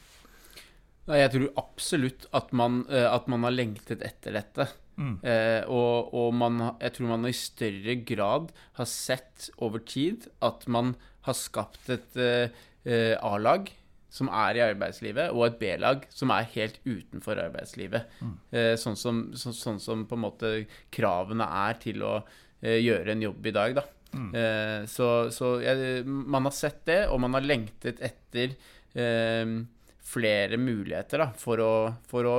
Jeg 1.08 1.32
tror 1.32 1.48
absolutt 1.62 2.28
at 2.36 2.52
man, 2.58 2.82
eh, 2.92 3.08
at 3.08 3.30
man 3.32 3.48
har 3.48 3.56
lengtet 3.56 4.04
etter 4.04 4.36
dette. 4.36 4.68
Mm. 4.98 5.16
Eh, 5.22 5.62
og, 5.72 6.14
og 6.18 6.32
man, 6.36 6.60
jeg 6.82 6.96
tror 6.98 7.12
man 7.14 7.30
i 7.30 7.36
større 7.38 8.00
grad 8.08 8.52
har 8.80 8.90
sett 8.90 9.52
over 9.62 9.84
tid 9.86 10.26
at 10.44 10.66
man 10.68 10.96
har 11.28 11.38
skapt 11.38 11.92
et 11.94 12.18
eh, 12.20 12.64
eh 12.88 13.14
A-lag 13.20 13.70
som 14.18 14.30
er 14.32 14.58
i 14.58 14.64
arbeidslivet, 14.64 15.34
og 15.36 15.46
et 15.46 15.58
B-lag 15.60 16.06
som 16.14 16.32
er 16.34 16.48
helt 16.56 16.80
utenfor 16.88 17.40
arbeidslivet. 17.44 18.08
Mm. 18.24 18.36
Eh, 18.56 18.74
sånn, 18.80 18.98
som, 19.00 19.22
så, 19.38 19.54
sånn, 19.56 19.82
som, 19.84 20.06
på 20.08 20.18
en 20.18 20.24
måte 20.24 20.52
kravene 20.94 21.48
er 21.68 21.80
til 21.84 22.06
å 22.08 22.14
gjøre 22.62 23.14
en 23.14 23.24
jobb 23.28 23.50
i 23.50 23.56
dag, 23.56 23.78
da. 23.78 23.86
Mm. 24.14 24.30
Eh, 24.36 24.86
så, 24.90 25.32
så 25.34 25.58
jeg, 25.62 26.06
man 26.06 26.48
har 26.48 26.56
sett 26.56 26.84
det, 26.88 27.02
og 27.12 27.22
man 27.24 27.38
har 27.38 27.46
lengtet 27.46 28.02
etter 28.06 28.56
eh, 28.98 29.58
flere 30.08 30.60
muligheter 30.62 31.26
da, 31.26 31.30
for 31.38 31.62
å, 31.64 31.74
for 32.08 32.30
å 32.30 32.38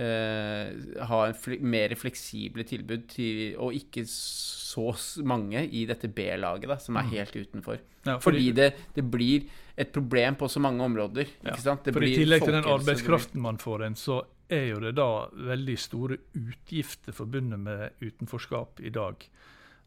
eh, 0.00 0.72
ha 1.10 1.22
en 1.28 1.36
fl 1.36 1.58
mer 1.60 1.94
fleksible 2.00 2.66
tilbud 2.68 3.08
til, 3.12 3.42
og 3.60 3.76
ikke 3.76 4.06
så 4.08 4.88
mange 5.28 5.66
i 5.68 5.84
dette 5.88 6.08
B-laget 6.08 6.80
som 6.80 6.96
er 6.96 7.08
mm. 7.08 7.16
helt 7.16 7.36
utenfor. 7.36 7.82
Ja, 8.02 8.16
fordi, 8.18 8.22
fordi 8.24 8.52
det, 8.56 8.70
det, 8.96 9.04
blir 9.06 9.44
et 9.78 9.92
problem 9.94 10.34
på 10.40 10.48
så 10.50 10.62
mange 10.64 10.82
områder. 10.82 11.28
Ja, 11.44 11.54
for 11.54 12.02
I 12.02 12.14
tillegg 12.16 12.42
til 12.42 12.56
den 12.56 12.66
arbeidskraften 12.66 13.44
man 13.44 13.60
får 13.62 13.86
inn, 13.86 13.98
så 14.00 14.22
er 14.52 14.68
jo 14.70 14.80
det 14.82 14.94
da 14.98 15.08
veldig 15.52 15.78
store 15.80 16.18
utgifter 16.38 17.16
forbundet 17.16 17.60
med 17.62 18.02
utenforskap 18.02 18.82
i 18.84 18.92
dag 18.94 19.26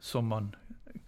som 0.02 0.28
man 0.32 0.52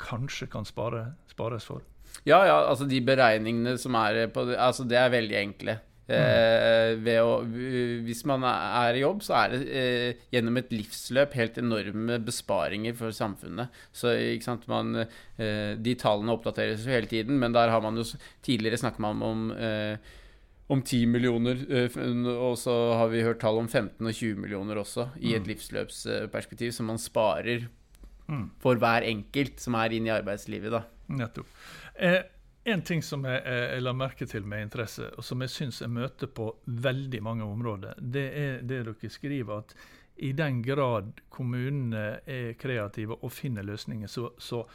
kanskje 0.01 0.49
kan 0.51 0.65
spare, 0.67 1.13
spares 1.31 1.67
for? 1.67 1.83
Ja, 2.27 2.41
ja, 2.47 2.61
altså 2.65 2.87
de 2.89 3.01
beregningene 3.05 3.75
som 3.79 3.95
er 3.99 4.25
på 4.33 4.47
det, 4.47 4.57
altså 4.61 4.85
det 4.87 4.97
er 4.99 5.13
veldig 5.13 5.37
enkle. 5.41 5.77
Mm. 6.07 7.03
Eh, 7.03 7.17
å, 7.19 7.41
hvis 8.05 8.21
man 8.29 8.45
er 8.47 8.95
i 8.95 9.01
jobb, 9.01 9.25
så 9.25 9.35
er 9.41 9.53
det 9.53 9.59
eh, 9.67 10.21
gjennom 10.31 10.59
et 10.61 10.71
livsløp 10.71 11.35
helt 11.35 11.59
enorme 11.59 12.19
besparinger 12.23 12.95
for 12.95 13.15
samfunnet. 13.15 13.75
Så 13.91 14.15
sant, 14.43 14.63
man, 14.71 15.03
eh, 15.03 15.75
De 15.75 15.97
tallene 15.99 16.31
oppdateres 16.35 16.85
jo 16.87 16.95
hele 16.95 17.11
tiden, 17.11 17.39
men 17.41 17.55
der 17.55 17.73
har 17.73 17.83
man 17.83 17.99
jo 17.99 18.07
tidligere 18.45 18.79
snakket 18.79 19.03
man 19.03 19.25
om 19.25 19.51
eh, 19.51 19.99
om 20.67 20.81
10 20.83 21.05
millioner, 21.05 21.59
eh, 21.71 21.97
og 22.35 22.57
så 22.59 22.75
har 22.99 23.11
vi 23.11 23.23
hørt 23.23 23.39
tall 23.39 23.59
om 23.61 23.67
15 23.67 24.03
og 24.03 24.13
20 24.13 24.39
millioner 24.43 24.81
også, 24.81 25.09
i 25.19 25.33
et 25.37 25.45
mm. 25.45 25.51
livsløpsperspektiv, 25.53 26.73
som 26.75 26.89
man 26.91 26.99
sparer 26.99 27.67
mm. 28.27 28.49
for 28.59 28.79
hver 28.81 29.07
enkelt 29.07 29.61
som 29.63 29.77
er 29.79 29.95
inne 29.95 30.11
i 30.11 30.17
arbeidslivet. 30.17 30.73
da. 30.75 30.83
Nettopp. 31.07 31.53
Eh, 31.95 32.19
en 32.67 32.83
ting 32.83 32.99
som 33.03 33.23
jeg, 33.23 33.39
jeg, 33.47 33.83
la 33.83 33.93
merke 33.95 34.27
til 34.27 34.43
med 34.43 34.65
interesse, 34.65 35.07
og 35.15 35.23
som 35.23 35.39
jeg 35.45 35.53
syns 35.53 35.79
jeg 35.81 35.93
møter 35.93 36.27
på 36.27 36.49
veldig 36.65 37.23
mange 37.23 37.47
områder, 37.47 37.95
det 38.01 38.25
er 38.35 38.59
det 38.59 38.83
dere 38.89 39.11
skriver, 39.11 39.63
at 39.63 39.75
i 40.17 40.33
den 40.35 40.59
grad 40.65 41.21
kommunene 41.29 42.19
er 42.25 42.53
kreative 42.59 43.19
og 43.21 43.31
finner 43.31 43.63
løsninger, 43.63 44.09
så, 44.11 44.33
så, 44.37 44.65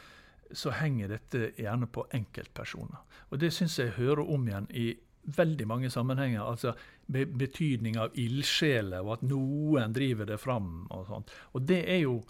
så 0.49 0.73
henger 0.79 1.13
dette 1.13 1.51
gjerne 1.59 1.85
på 1.85 2.07
enkeltpersoner. 2.15 3.03
Og 3.29 3.39
Det 3.39 3.51
syns 3.53 3.77
jeg 3.77 3.97
hører 3.99 4.23
om 4.25 4.47
igjen 4.47 4.69
i 4.71 4.93
veldig 5.23 5.67
mange 5.67 5.89
sammenhenger. 5.89 6.41
altså 6.41 6.73
be 7.07 7.25
Betydning 7.25 7.97
av 7.97 8.15
ildsjeler, 8.15 9.03
og 9.03 9.17
at 9.17 9.27
noen 9.27 9.93
driver 9.93 10.25
det 10.25 10.39
fram. 10.39 10.87
Og 10.91 11.07
sånt. 11.07 11.31
Og 11.53 11.67
det 11.67 11.83
er 11.89 12.03
jo 12.03 12.21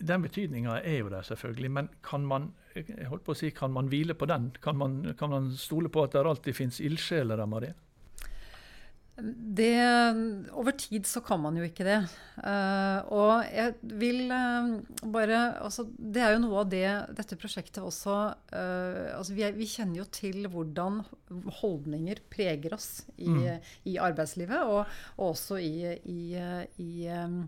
den 0.00 0.22
betydninga 0.22 0.80
er 0.86 0.98
jo 1.02 1.10
der, 1.12 1.22
selvfølgelig. 1.26 1.70
Men 1.70 1.88
kan 2.06 2.24
man 2.26 2.52
jeg 2.74 3.08
holdt 3.10 3.24
på 3.26 3.34
å 3.34 3.38
si, 3.38 3.50
kan 3.50 3.72
man 3.74 3.90
hvile 3.90 4.14
på 4.14 4.28
den? 4.30 4.50
Kan 4.62 4.78
man, 4.78 5.00
kan 5.18 5.32
man 5.32 5.50
stole 5.58 5.90
på 5.90 6.04
at 6.04 6.14
det 6.14 6.22
alltid 6.22 6.56
fins 6.56 6.80
ildsjeler, 6.80 7.42
Marie? 7.50 7.74
Det, 9.20 9.72
over 10.56 10.74
tid 10.78 11.06
så 11.08 11.22
kan 11.24 11.40
man 11.42 11.56
jo 11.58 11.66
ikke 11.66 11.86
det. 11.86 11.98
Uh, 12.40 13.00
og 13.12 13.32
jeg 13.52 13.74
vil 14.00 14.30
uh, 14.32 14.70
bare 15.12 15.40
altså, 15.60 15.84
Det 15.92 16.22
er 16.24 16.32
jo 16.32 16.42
noe 16.46 16.62
av 16.62 16.70
det 16.72 16.86
dette 17.18 17.36
prosjektet 17.36 17.82
også 17.84 18.14
uh, 18.32 19.10
altså 19.18 19.34
vi, 19.36 19.44
er, 19.44 19.52
vi, 19.58 19.68
kjenner 19.68 20.00
jo 20.00 20.06
til 20.14 20.48
hvordan 20.48 21.02
holdninger 21.60 22.22
preger 22.32 22.72
oss 22.78 23.04
i, 23.18 23.28
mm. 23.28 23.68
i 23.92 23.98
arbeidslivet, 24.00 24.64
og, 24.64 24.88
og 25.18 25.34
også 25.34 25.60
i, 25.60 25.92
i, 26.08 26.22
i 26.80 26.90
um, 27.12 27.42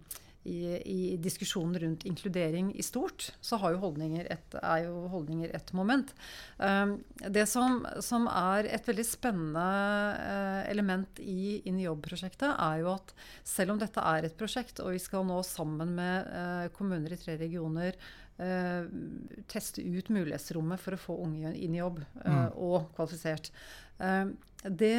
i, 0.45 0.59
i, 0.85 1.17
diskusjonen 1.23 1.79
rundt 1.79 2.05
inkludering 2.09 2.73
i 2.75 2.83
stort, 2.83 3.29
så 3.41 3.59
jo 3.75 3.79
et, 4.33 4.57
er 4.59 4.87
jo 4.87 5.07
holdninger 5.13 5.53
et 5.55 5.73
moment. 5.77 6.11
Um, 6.59 6.97
det 7.23 7.47
som, 7.51 7.85
som, 8.03 8.27
er 8.27 8.67
et 8.75 8.89
veldig 8.89 9.07
spennende 9.07 9.67
uh, 10.19 10.63
element 10.71 11.23
i 11.23 11.61
Inn 11.69 11.79
i 11.79 11.87
jobb-prosjektet, 11.87 12.51
er 12.57 12.83
jo 12.83 12.91
at 12.97 13.15
selv 13.47 13.77
om 13.77 13.83
dette 13.83 14.03
er 14.03 14.27
et 14.27 14.37
prosjekt, 14.39 14.83
og 14.83 14.97
vi 14.97 15.03
skal 15.03 15.27
nå 15.29 15.39
sammen 15.47 15.95
med 15.99 16.33
uh, 16.35 16.67
kommuner 16.75 17.15
i 17.15 17.21
tre 17.21 17.39
regioner 17.39 17.99
uh, 18.43 18.89
teste 19.53 19.85
ut 19.85 20.11
mulighetsrommet 20.11 20.83
for 20.83 20.97
å 20.99 21.03
få 21.07 21.21
unge 21.23 21.55
inn 21.55 21.77
i 21.77 21.83
jobb, 21.83 22.03
mm. 22.25 22.57
og 22.59 22.91
kvalifisert. 22.97 23.53
Det, 24.63 24.97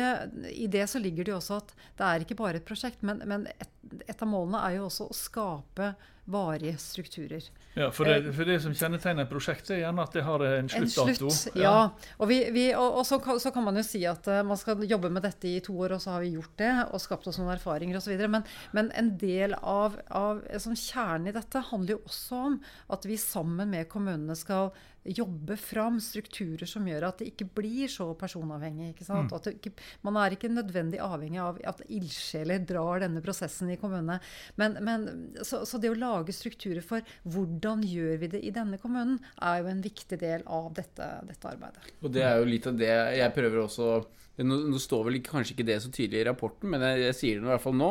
I 0.52 0.68
det 0.68 0.88
så 0.92 1.00
ligger 1.00 1.24
det 1.24 1.32
jo 1.32 1.40
også 1.40 1.62
at 1.62 1.76
det 2.00 2.08
er 2.08 2.26
ikke 2.26 2.40
bare 2.40 2.60
et 2.60 2.68
prosjekt, 2.68 3.04
men, 3.06 3.22
men 3.30 3.46
et, 3.54 3.70
et, 4.04 4.18
av 4.18 4.28
målene 4.28 4.60
er 4.60 4.78
jo 4.80 4.90
også 4.90 5.08
å 5.08 5.16
skape 5.16 5.94
varige 6.26 6.78
strukturer. 6.80 7.48
Ja, 7.74 7.90
for 7.92 8.08
det, 8.08 8.32
for 8.36 8.48
det 8.48 8.60
som 8.64 8.76
kjennetegner 8.78 9.28
prosjektet, 9.28 9.74
er 9.76 9.82
gjerne 9.82 10.06
at 10.06 10.14
det 10.16 10.24
har 10.24 10.44
en 10.48 10.70
sluttdato. 10.72 11.28
slutt, 11.32 11.58
ja. 11.60 11.90
Og, 12.16 12.30
vi, 12.30 12.38
vi, 12.56 12.70
og, 12.80 13.00
og 13.02 13.08
så, 13.08 13.20
kan, 13.24 13.42
så 13.44 13.52
kan 13.56 13.66
man 13.66 13.80
jo 13.80 13.84
si 13.88 14.06
at 14.08 14.28
eh, 14.32 14.44
man 14.48 14.60
skal 14.60 14.86
jobbe 14.88 15.12
med 15.12 15.26
dette 15.26 15.50
i 15.52 15.60
to 15.64 15.76
år, 15.84 15.98
og 15.98 16.04
så 16.04 16.16
har 16.16 16.24
vi 16.24 16.32
gjort 16.38 16.56
det 16.62 16.72
og 16.86 17.04
skapt 17.04 17.28
oss 17.28 17.42
noen 17.42 17.52
erfaringer 17.58 18.00
osv. 18.00 18.16
Men, 18.24 18.48
men 18.72 18.92
en 19.00 19.12
del 19.20 19.58
av, 19.60 20.00
av 20.08 20.40
sånn 20.64 20.80
kjernen 20.80 21.32
i 21.32 21.36
dette 21.36 21.66
handler 21.72 21.98
jo 21.98 22.02
også 22.08 22.42
om 22.52 22.58
at 22.96 23.08
vi 23.10 23.20
sammen 23.20 23.74
med 23.76 23.92
kommunene 23.92 24.38
skal 24.40 24.72
jobbe 25.04 25.58
fram 25.60 26.00
strukturer 26.00 26.68
som 26.70 26.86
gjør 26.88 27.10
at 27.10 27.20
det 27.20 27.34
ikke 27.34 27.50
blir 27.60 27.92
så 27.92 28.08
personavhengig. 28.16 28.94
ikke 28.94 29.08
sant? 29.08 29.32
Mm. 29.32 29.36
At 29.36 29.50
ikke, 29.58 29.74
man 30.06 30.18
er 30.22 30.36
ikke 30.36 30.52
nødvendig 30.52 31.02
avhengig 31.04 31.42
av 31.44 31.60
at 31.70 31.84
ildsjeler 31.88 32.64
drar 32.68 33.04
denne 33.04 33.24
prosessen 33.24 33.72
i 33.74 33.78
kommunene. 33.82 34.20
Men, 34.62 34.78
men, 34.86 35.08
så, 35.42 35.64
så 35.70 35.80
det 35.82 35.92
å 35.94 36.00
lage 36.00 36.36
strukturer 36.36 36.84
for 36.86 37.06
hvordan 37.24 37.86
gjør 37.88 38.18
vi 38.24 38.32
det 38.36 38.44
i 38.44 38.54
denne 38.56 38.80
kommunen, 38.82 39.20
er 39.42 39.62
jo 39.62 39.72
en 39.72 39.84
viktig 39.84 40.20
del 40.22 40.44
av 40.50 40.72
dette, 40.78 41.08
dette 41.30 41.54
arbeidet. 41.54 41.94
Og 42.02 42.14
det 42.14 42.26
er 42.28 42.40
jo 42.40 42.50
litt 42.50 42.70
av 42.70 42.78
det 42.80 42.94
jeg 43.20 43.36
prøver 43.38 43.66
også 43.68 43.94
Nå, 44.34 44.56
nå 44.66 44.80
står 44.82 45.04
vel 45.06 45.20
kanskje 45.22 45.54
ikke 45.54 45.66
det 45.68 45.76
så 45.84 45.92
tydelig 45.94 46.24
i 46.24 46.26
rapporten, 46.26 46.72
men 46.74 46.82
jeg, 46.82 47.04
jeg 47.04 47.18
sier 47.20 47.36
det 47.38 47.46
i 47.46 47.50
hvert 47.52 47.62
fall 47.62 47.76
nå. 47.78 47.90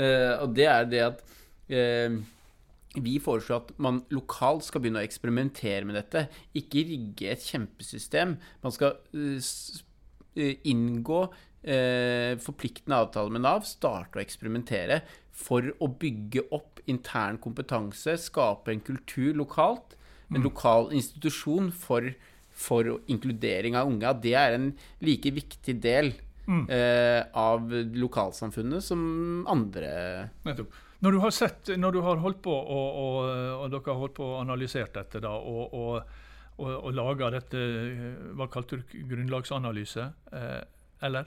Eh, 0.00 0.30
og 0.40 0.54
det 0.56 0.64
er 0.64 0.86
det 0.88 1.02
at 1.04 1.18
eh, 1.68 2.14
vi 3.00 3.18
foreslår 3.22 3.62
at 3.62 3.70
man 3.80 4.02
lokalt 4.12 4.66
skal 4.66 4.82
begynne 4.82 5.00
å 5.00 5.06
eksperimentere 5.06 5.86
med 5.88 5.96
dette. 5.96 6.26
Ikke 6.58 6.84
rigge 6.88 7.30
et 7.32 7.44
kjempesystem. 7.44 8.36
Man 8.64 8.74
skal 8.74 8.98
eh, 9.16 9.52
inngå 10.34 11.22
eh, 11.62 12.38
forpliktende 12.42 13.00
avtaler 13.04 13.34
med 13.34 13.44
Nav, 13.44 13.66
starte 13.68 14.18
å 14.18 14.22
eksperimentere 14.22 15.02
for 15.32 15.66
å 15.82 15.88
bygge 15.88 16.46
opp 16.54 16.82
intern 16.90 17.38
kompetanse, 17.42 18.16
skape 18.20 18.72
en 18.72 18.84
kultur 18.84 19.34
lokalt. 19.38 19.96
En 20.32 20.40
lokal 20.46 20.86
institusjon 20.96 21.66
for, 21.76 22.06
for 22.56 22.86
inkludering 23.12 23.74
av 23.76 23.90
unge. 23.90 24.14
Det 24.24 24.32
er 24.32 24.54
en 24.56 24.70
like 25.04 25.28
viktig 25.36 25.74
del 25.84 26.08
eh, 26.48 27.20
av 27.36 27.68
lokalsamfunnet 28.00 28.84
som 28.84 29.02
andre 29.50 30.30
Nettopp. 30.46 30.72
Når 31.02 31.12
du 31.12 31.18
har 31.18 31.34
sett, 31.34 31.70
når 31.76 31.96
du 31.96 32.00
har 32.06 32.20
holdt 32.22 32.40
på 32.44 32.52
og, 32.54 32.98
og, 33.02 33.16
og 33.58 33.70
dere 33.72 33.88
har 33.90 34.00
holdt 34.04 34.14
på 34.14 34.26
og 34.28 34.40
analysert 34.44 34.94
dette 34.94 35.20
da, 35.24 35.32
og, 35.34 35.74
og, 35.74 36.12
og, 36.58 36.68
og 36.84 36.92
laga 36.94 37.30
dette 37.34 37.58
Hva 38.36 38.46
kalte 38.52 38.78
du 38.82 38.94
grunnlagsanalyse? 39.08 40.04
Eh, 40.32 40.60
eller? 41.02 41.26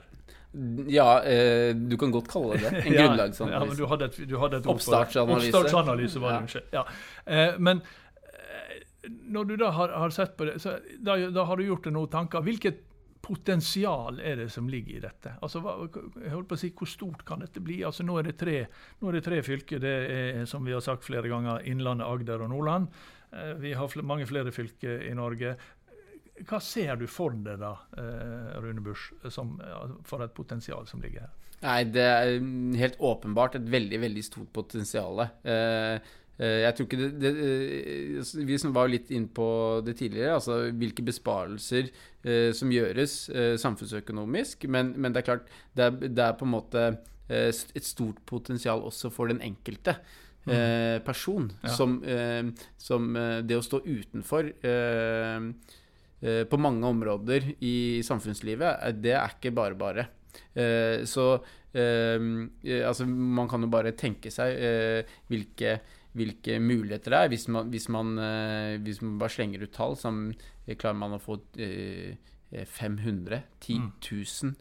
Ja, 0.88 1.20
eh, 1.28 1.74
du 1.76 1.96
kan 2.00 2.10
godt 2.14 2.30
kalle 2.32 2.56
det 2.56 2.70
det. 2.70 2.82
En 2.86 2.94
Ja, 2.94 3.06
grunnlagsanalyse. 3.06 3.58
Ja, 3.58 3.64
men 3.68 3.76
du 3.76 3.86
hadde 3.90 4.04
et, 4.08 4.20
du 4.30 4.36
hadde 4.40 4.60
et. 4.62 4.66
Oppstartsanalyse. 4.72 5.50
Oppstartsanalyse 5.52 6.22
var 6.22 6.30
det, 6.30 6.36
Ja. 6.36 6.42
unnskyld. 6.46 6.72
Ja. 6.72 6.84
Eh, 7.26 7.58
men 7.58 7.82
eh, 8.32 8.82
når 9.36 9.44
du 9.50 9.56
da 9.60 9.70
har, 9.76 9.92
har 10.04 10.10
sett 10.16 10.36
på 10.38 10.46
det, 10.48 10.58
så 10.62 10.78
da, 10.98 11.18
da 11.30 11.44
har 11.50 11.56
du 11.60 11.66
gjort 11.66 11.84
deg 11.84 11.92
noen 11.98 12.08
tanker. 12.14 12.40
Hvilket 12.46 12.80
potensial 13.26 14.20
er 14.22 14.36
det 14.38 14.48
som 14.54 14.68
ligger 14.70 14.96
i 14.96 15.02
dette? 15.02 15.32
Altså, 15.42 15.60
hva, 15.60 15.74
jeg 16.22 16.30
holdt 16.32 16.48
på 16.48 16.56
å 16.56 16.60
si, 16.62 16.70
Hvor 16.78 16.88
stort 16.88 17.24
kan 17.26 17.42
dette 17.42 17.60
bli? 17.60 17.80
Altså, 17.84 18.06
Nå 18.06 18.16
er 18.20 18.28
det 18.30 18.36
tre, 18.40 18.56
nå 19.02 19.10
er 19.10 19.18
det 19.18 19.24
tre 19.26 19.42
fylker. 19.44 19.82
Det 19.82 19.94
er 20.14 20.44
som 20.48 20.64
vi 20.64 20.72
har 20.76 20.84
sagt 20.84 21.04
flere 21.04 21.28
ganger, 21.28 21.60
Innlandet, 21.68 22.06
Agder 22.06 22.46
og 22.46 22.52
Nordland. 22.54 22.86
Eh, 23.32 23.54
Vi 23.62 23.74
har 23.74 23.88
fl 23.88 24.04
mange 24.06 24.26
flere 24.26 24.52
fylker 24.52 25.06
i 25.08 25.14
Norge. 25.14 25.56
Hva 26.44 26.60
ser 26.60 26.98
du 27.00 27.06
for 27.08 27.32
deg 27.32 27.58
da, 27.62 27.72
eh, 27.96 28.60
Rune 28.60 28.82
Busch, 28.84 29.12
som, 29.32 29.56
for 30.04 30.22
et 30.24 30.34
potensial 30.36 30.86
som 30.86 31.00
ligger 31.00 31.24
her? 31.24 31.34
Nei, 31.64 31.80
det 31.88 32.04
er 32.04 32.36
mm, 32.42 32.76
helt 32.76 33.00
åpenbart 33.00 33.56
et 33.56 33.66
veldig, 33.72 34.00
veldig 34.02 34.24
stort 34.24 34.50
potensial. 34.52 35.22
Eh, 35.24 35.96
eh, 36.36 36.58
jeg 36.66 36.76
tror 36.76 36.88
ikke 36.88 36.98
det, 37.00 37.08
det 37.22 37.32
eh, 37.32 38.18
altså, 38.20 38.44
Vi 38.44 38.58
var 38.76 38.86
jo 38.88 38.94
litt 38.98 39.10
inn 39.16 39.30
på 39.32 39.48
det 39.86 39.96
tidligere, 40.02 40.36
altså 40.36 40.58
hvilke 40.76 41.06
besparelser 41.06 41.88
eh, 41.88 42.52
som 42.56 42.72
gjøres 42.72 43.16
eh, 43.32 43.54
samfunnsøkonomisk. 43.62 44.68
Men, 44.68 44.92
men 45.00 45.16
det 45.16 45.22
er 45.22 45.28
klart, 45.30 45.50
det 45.72 45.88
er, 45.88 45.98
det 46.04 46.26
er 46.26 46.36
på 46.36 46.44
en 46.44 46.54
måte 46.58 46.86
eh, 47.30 47.48
et 47.48 47.88
stort 47.88 48.20
potensial 48.28 48.84
også 48.84 49.10
for 49.14 49.32
den 49.32 49.40
enkelte. 49.40 49.96
Eh, 50.46 50.98
person 51.02 51.48
Ja. 51.64 51.68
som, 51.74 51.96
eh, 52.04 52.44
som 52.78 53.16
eh, 53.16 53.40
det 53.42 53.56
å 53.58 53.64
stå 53.66 53.80
utenfor 53.82 54.52
eh, 54.62 55.48
eh, 56.22 56.44
på 56.46 56.58
mange 56.58 56.86
områder 56.86 57.48
i 57.60 58.00
samfunnslivet, 58.06 59.02
det 59.02 59.14
er 59.18 59.34
ikke 59.34 59.52
bare 59.54 59.74
bare. 59.74 60.06
Eh, 60.54 61.02
så 61.04 61.40
altså, 61.76 63.06
man 63.06 63.48
kan 63.48 63.62
jo 63.66 63.68
bare 63.72 63.92
tenke 63.98 64.30
seg 64.32 64.54
eh, 64.56 65.16
hvilke, 65.28 65.80
hvilke 66.16 66.58
muligheter 66.62 67.10
det 67.12 67.18
er. 67.24 67.28
Hvis 67.34 67.48
man, 67.52 67.68
hvis 67.70 67.88
man, 67.92 68.14
hvis 68.84 69.02
man 69.02 69.18
bare 69.20 69.34
slenger 69.34 69.66
ut 69.66 69.72
tall, 69.76 69.96
så 70.00 70.12
klarer 70.78 70.96
man 70.96 71.16
å 71.18 71.20
få 71.22 71.40
eh, 71.58 72.16
500, 72.64 73.42
10 73.60 73.80
000 74.00 74.54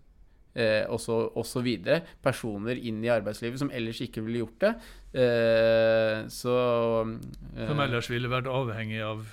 eh, 0.56 1.62
videre 1.66 2.02
personer 2.24 2.80
inn 2.80 3.04
i 3.04 3.12
arbeidslivet 3.14 3.62
som 3.62 3.72
ellers 3.72 4.02
ikke 4.06 4.24
ville 4.26 4.44
gjort 4.44 4.60
det. 4.64 4.74
Eh, 5.22 6.26
så 6.32 6.58
eh, 7.04 7.68
Som 7.68 7.84
ellers 7.84 8.10
ville 8.12 8.32
vært 8.32 8.52
avhengig 8.52 9.02
av 9.06 9.26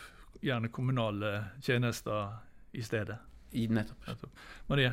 gjerne 0.42 0.72
kommunale 0.74 1.35
tjenester 1.62 2.35
i 2.74 2.82
stedet. 2.82 3.20
I 3.52 3.68
nettopp. 3.70 4.06
Nettopp. 4.08 4.44
Marie? 4.70 4.92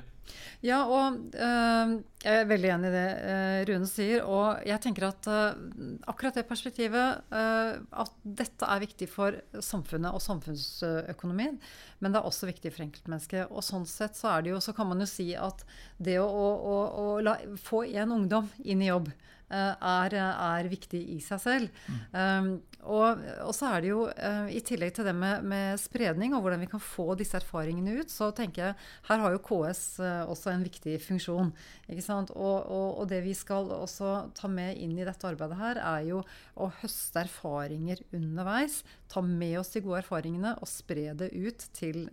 Ja, 0.62 0.82
og 0.86 1.16
øh, 1.34 1.94
jeg 2.24 2.36
er 2.42 2.50
veldig 2.50 2.70
enig 2.74 2.90
i 2.90 2.94
det 2.94 3.06
øh, 3.32 3.60
Rune 3.70 3.88
sier. 3.90 4.26
Og 4.28 4.60
jeg 4.68 4.82
tenker 4.84 5.08
at 5.08 5.30
øh, 5.32 5.96
akkurat 6.12 6.36
det 6.36 6.46
perspektivet, 6.50 7.22
øh, 7.32 7.80
at 8.04 8.12
dette 8.24 8.68
er 8.68 8.84
viktig 8.84 9.08
for 9.10 9.40
samfunnet 9.64 10.12
og 10.12 10.22
samfunnsøkonomien, 10.22 11.58
men 12.00 12.12
det 12.12 12.20
er 12.20 12.28
også 12.28 12.52
viktig 12.52 12.74
for 12.76 12.86
enkeltmennesket. 12.86 13.48
Og 13.50 13.66
sånn 13.66 13.88
sett 13.90 14.20
så 14.20 14.36
er 14.36 14.46
det 14.46 14.54
jo, 14.54 14.62
så 14.64 14.76
kan 14.76 14.90
man 14.92 15.02
jo 15.02 15.10
si 15.10 15.32
at 15.40 15.64
det 15.98 16.20
å, 16.22 16.28
å, 16.28 16.46
å, 16.60 16.78
å 17.04 17.10
la, 17.24 17.40
få 17.64 17.86
en 17.90 18.18
ungdom 18.20 18.52
inn 18.66 18.84
i 18.84 18.92
jobb 18.92 19.12
er, 19.50 20.16
er 20.16 20.70
viktig 20.72 21.02
i 21.16 21.20
seg 21.24 21.42
selv. 21.42 21.84
Um, 22.14 22.60
og, 22.88 23.20
og 23.44 23.52
så 23.56 23.74
er 23.74 23.84
det 23.84 23.90
jo, 23.92 24.04
uh, 24.08 24.48
i 24.54 24.62
tillegg 24.66 24.94
til 24.96 25.08
det 25.10 25.14
med, 25.16 25.44
med 25.44 25.80
spredning 25.82 26.36
og 26.36 26.46
hvordan 26.46 26.62
vi 26.64 26.70
kan 26.72 26.82
få 26.84 27.12
disse 27.20 27.36
erfaringene 27.40 27.98
ut, 28.00 28.14
så 28.14 28.30
tenker 28.36 28.70
jeg 28.70 28.78
her 29.10 29.24
har 29.24 29.36
jo 29.36 29.42
KS 29.44 29.84
uh, 30.00 30.30
også 30.32 30.54
en 30.54 30.64
viktig 30.64 30.96
funksjon. 31.04 31.52
Ikke 31.92 32.06
sant? 32.06 32.32
Og, 32.36 32.70
og, 32.72 33.02
og 33.02 33.10
det 33.12 33.22
vi 33.26 33.36
skal 33.38 33.68
også 33.76 34.14
ta 34.38 34.52
med 34.52 34.80
inn 34.80 34.96
i 34.98 35.08
dette 35.08 35.28
arbeidet 35.28 35.60
her, 35.60 35.82
er 35.84 36.08
jo 36.08 36.24
å 36.56 36.70
høste 36.80 37.26
erfaringer 37.26 38.04
underveis. 38.16 38.82
Ta 39.10 39.22
med 39.26 39.56
oss 39.60 39.72
de 39.74 39.82
gode 39.82 40.04
erfaringene 40.04 40.52
og 40.62 40.68
spre 40.70 41.16
det 41.18 41.32
ut 41.34 41.64
til 41.74 42.04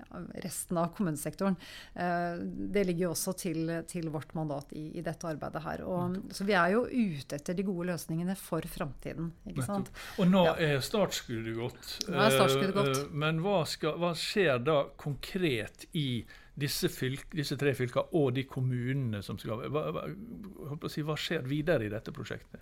resten 0.43 0.79
av 0.81 0.95
kommunesektoren. 0.97 1.57
Eh, 1.95 2.39
Det 2.73 2.87
ligger 2.89 3.07
jo 3.07 3.11
også 3.13 3.35
til, 3.37 3.69
til 3.87 4.09
vårt 4.15 4.33
mandat 4.35 4.73
i, 4.73 4.87
i 4.97 5.03
dette 5.05 5.29
arbeidet 5.29 5.63
her. 5.63 5.83
Og, 5.85 6.17
så 6.33 6.47
vi 6.49 6.57
er 6.57 6.73
jo 6.73 6.87
ute 6.89 7.37
etter 7.37 7.55
de 7.55 7.63
gode 7.69 7.91
løsningene 7.91 8.37
for 8.41 8.63
framtiden. 8.63 9.31
Og 10.19 10.27
nå 10.27 10.45
Ja. 10.47 10.55
er 10.57 10.81
startskuddet 10.81 11.55
gått. 11.59 12.09
Nå 12.09 12.17
er 12.17 12.31
startskuddet 12.31 12.75
Eh, 12.77 12.83
gått. 12.83 12.97
eh, 13.05 13.13
Men 13.13 13.41
hva, 13.45 13.61
skal, 13.67 13.99
hva 14.01 14.15
skjer 14.17 14.65
da 14.65 14.85
konkret 14.97 15.85
i 15.95 16.25
disse, 16.57 16.89
fylk, 16.89 17.35
disse 17.37 17.57
tre 17.61 17.75
fylkene 17.77 18.09
og 18.17 18.33
de 18.33 18.45
kommunene 18.49 19.23
som 19.23 19.37
skal 19.37 19.67
hva, 19.69 19.83
hva, 19.93 20.05
hva 20.81 21.17
skjer 21.21 21.43
videre 21.45 21.85
i 21.85 21.91
dette 21.93 22.11
prosjektet? 22.17 22.61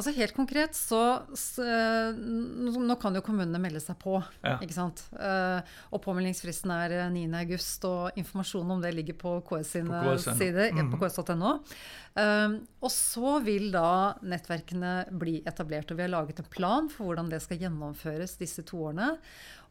Altså 0.00 0.14
Helt 0.16 0.32
konkret 0.36 0.72
så 0.78 1.00
s- 1.36 1.58
eh, 1.60 2.12
Nå 2.16 2.96
kan 3.00 3.14
jo 3.14 3.20
kommunene 3.20 3.60
melde 3.60 3.82
seg 3.84 3.98
på. 4.00 4.16
Ja. 4.42 4.56
ikke 4.64 4.72
sant? 4.78 5.02
Eh, 5.12 5.60
Og 5.92 6.00
påmeldingsfristen 6.02 6.72
er 6.72 6.94
eh, 7.02 7.10
9. 7.12 7.26
august, 7.42 7.84
og 7.84 8.16
informasjon 8.16 8.70
om 8.72 8.80
det 8.80 8.94
ligger 8.96 9.18
på 9.20 9.34
KS 9.44 9.74
sine 9.76 9.92
På 10.02 10.16
KS.no. 10.16 10.34
sider. 10.40 10.64
eh, 10.70 10.72
Mhm. 10.80 10.90
på 10.96 11.04
ks.no. 11.04 11.52
Um, 12.16 12.66
og 12.82 12.90
så 12.90 13.36
vil 13.44 13.70
da 13.70 14.14
nettverkene 14.24 15.06
bli 15.16 15.42
etablert. 15.46 15.90
Og 15.92 15.96
vi 16.00 16.02
har 16.02 16.10
laget 16.10 16.40
en 16.40 16.50
plan 16.50 16.88
for 16.90 17.04
hvordan 17.14 17.28
det 17.30 17.42
skal 17.42 17.58
gjennomføres 17.58 18.36
disse 18.40 18.64
to 18.66 18.78
årene. 18.88 19.18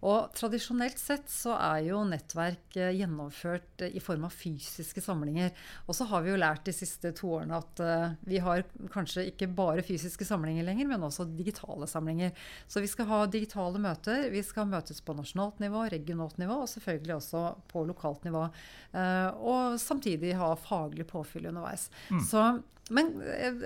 Og 0.02 0.32
tradisjonelt 0.34 0.98
sett 0.98 1.28
så 1.28 1.52
er 1.60 1.82
jo 1.90 2.06
nettverk 2.08 2.78
eh, 2.80 2.94
gjennomført 2.96 3.82
eh, 3.84 3.92
i 3.94 4.00
form 4.00 4.24
av 4.24 4.32
fysiske 4.32 5.02
samlinger. 5.04 5.52
Og 5.90 5.94
så 5.98 6.08
har 6.08 6.22
vi 6.24 6.32
jo 6.32 6.38
lært 6.40 6.64
de 6.64 6.72
siste 6.72 7.12
to 7.14 7.28
årene 7.36 7.58
at 7.60 7.82
eh, 7.84 8.14
vi 8.24 8.38
har 8.40 8.64
kanskje 8.94 9.26
ikke 9.34 9.50
bare 9.54 9.84
fysiske 9.84 10.19
samlinger 10.28 10.66
lenger, 10.68 10.90
men 10.90 11.06
også 11.06 11.28
digitale 11.38 11.88
samlinger. 11.90 12.34
Så 12.68 12.84
vi 12.84 12.90
skal 12.92 13.10
ha 13.12 13.22
digitale 13.32 13.82
møter. 13.82 14.28
Vi 14.34 14.44
skal 14.46 14.70
møtes 14.72 15.02
på 15.06 15.16
nasjonalt 15.18 15.62
nivå, 15.64 15.86
regionalt 15.94 16.40
nivå 16.42 16.62
og 16.64 16.72
selvfølgelig 16.72 17.16
også 17.20 17.46
på 17.72 17.86
lokalt 17.90 18.28
nivå. 18.28 18.48
Eh, 18.92 19.30
og 19.40 19.80
samtidig 19.82 20.36
ha 20.40 20.52
faglig 20.60 21.08
påfyll 21.10 21.50
underveis. 21.52 21.90
Så 22.30 22.50
men 22.90 23.12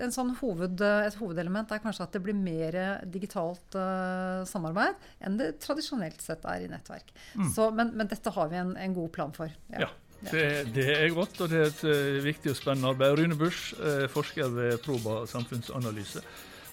en 0.04 0.12
sånn 0.12 0.34
hoved, 0.36 0.82
et 0.84 1.16
hovedelement 1.16 1.70
er 1.72 1.80
kanskje 1.80 2.04
at 2.04 2.16
det 2.16 2.22
blir 2.26 2.36
mer 2.36 2.76
digitalt 3.08 3.78
eh, 3.80 4.42
samarbeid 4.50 5.00
enn 5.24 5.38
det 5.39 5.54
tradisjonelt 5.63 6.20
sett 6.24 6.44
er 6.50 6.66
i 6.66 6.72
nettverk. 6.72 7.13
Så, 7.56 7.70
men, 7.72 7.94
men 7.96 8.10
dette 8.12 8.34
har 8.36 8.52
vi 8.52 8.60
en, 8.60 8.76
en 8.76 8.98
god 8.98 9.13
plan 9.16 9.32
for. 9.36 9.54
Ja. 9.72 9.88
Det, 10.31 10.47
det 10.75 10.88
er 10.95 11.13
godt, 11.15 11.41
og 11.41 11.51
det 11.51 11.59
er 11.59 11.69
et 11.69 11.83
eh, 11.89 12.23
viktig 12.23 12.53
og 12.53 12.57
spennende 12.57 12.89
arbeid. 12.93 13.19
Rune 13.19 13.38
Busch, 13.38 13.73
eh, 13.79 14.07
forsker 14.12 14.49
ved 14.53 14.77
Proba 14.86 15.25
samfunnsanalyse. 15.29 16.23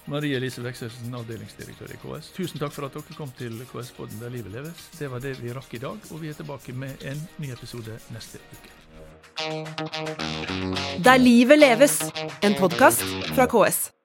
Marie 0.09 0.35
Elise 0.35 0.63
Vekselsen, 0.63 1.13
avdelingsdirektør 1.13 1.93
i 1.93 1.99
KS. 2.01 2.31
Tusen 2.35 2.59
takk 2.61 2.73
for 2.73 2.87
at 2.87 2.95
dere 2.97 3.17
kom 3.17 3.29
til 3.37 3.61
KS-podden 3.69 4.19
Der 4.23 4.33
livet 4.33 4.51
leves. 4.55 4.89
Det 4.97 5.11
var 5.11 5.21
det 5.21 5.35
vi 5.41 5.53
rakk 5.53 5.73
i 5.77 5.83
dag, 5.83 6.09
og 6.09 6.21
vi 6.21 6.31
er 6.31 6.37
tilbake 6.39 6.73
med 6.73 7.05
en 7.05 7.21
ny 7.37 7.53
episode 7.53 7.99
neste 8.15 8.41
uke. 8.51 8.77
Der 11.05 11.17
livet 11.17 11.59
leves, 11.59 12.01
en 12.43 12.57
podkast 12.59 13.05
fra 13.35 13.45
KS. 13.45 14.00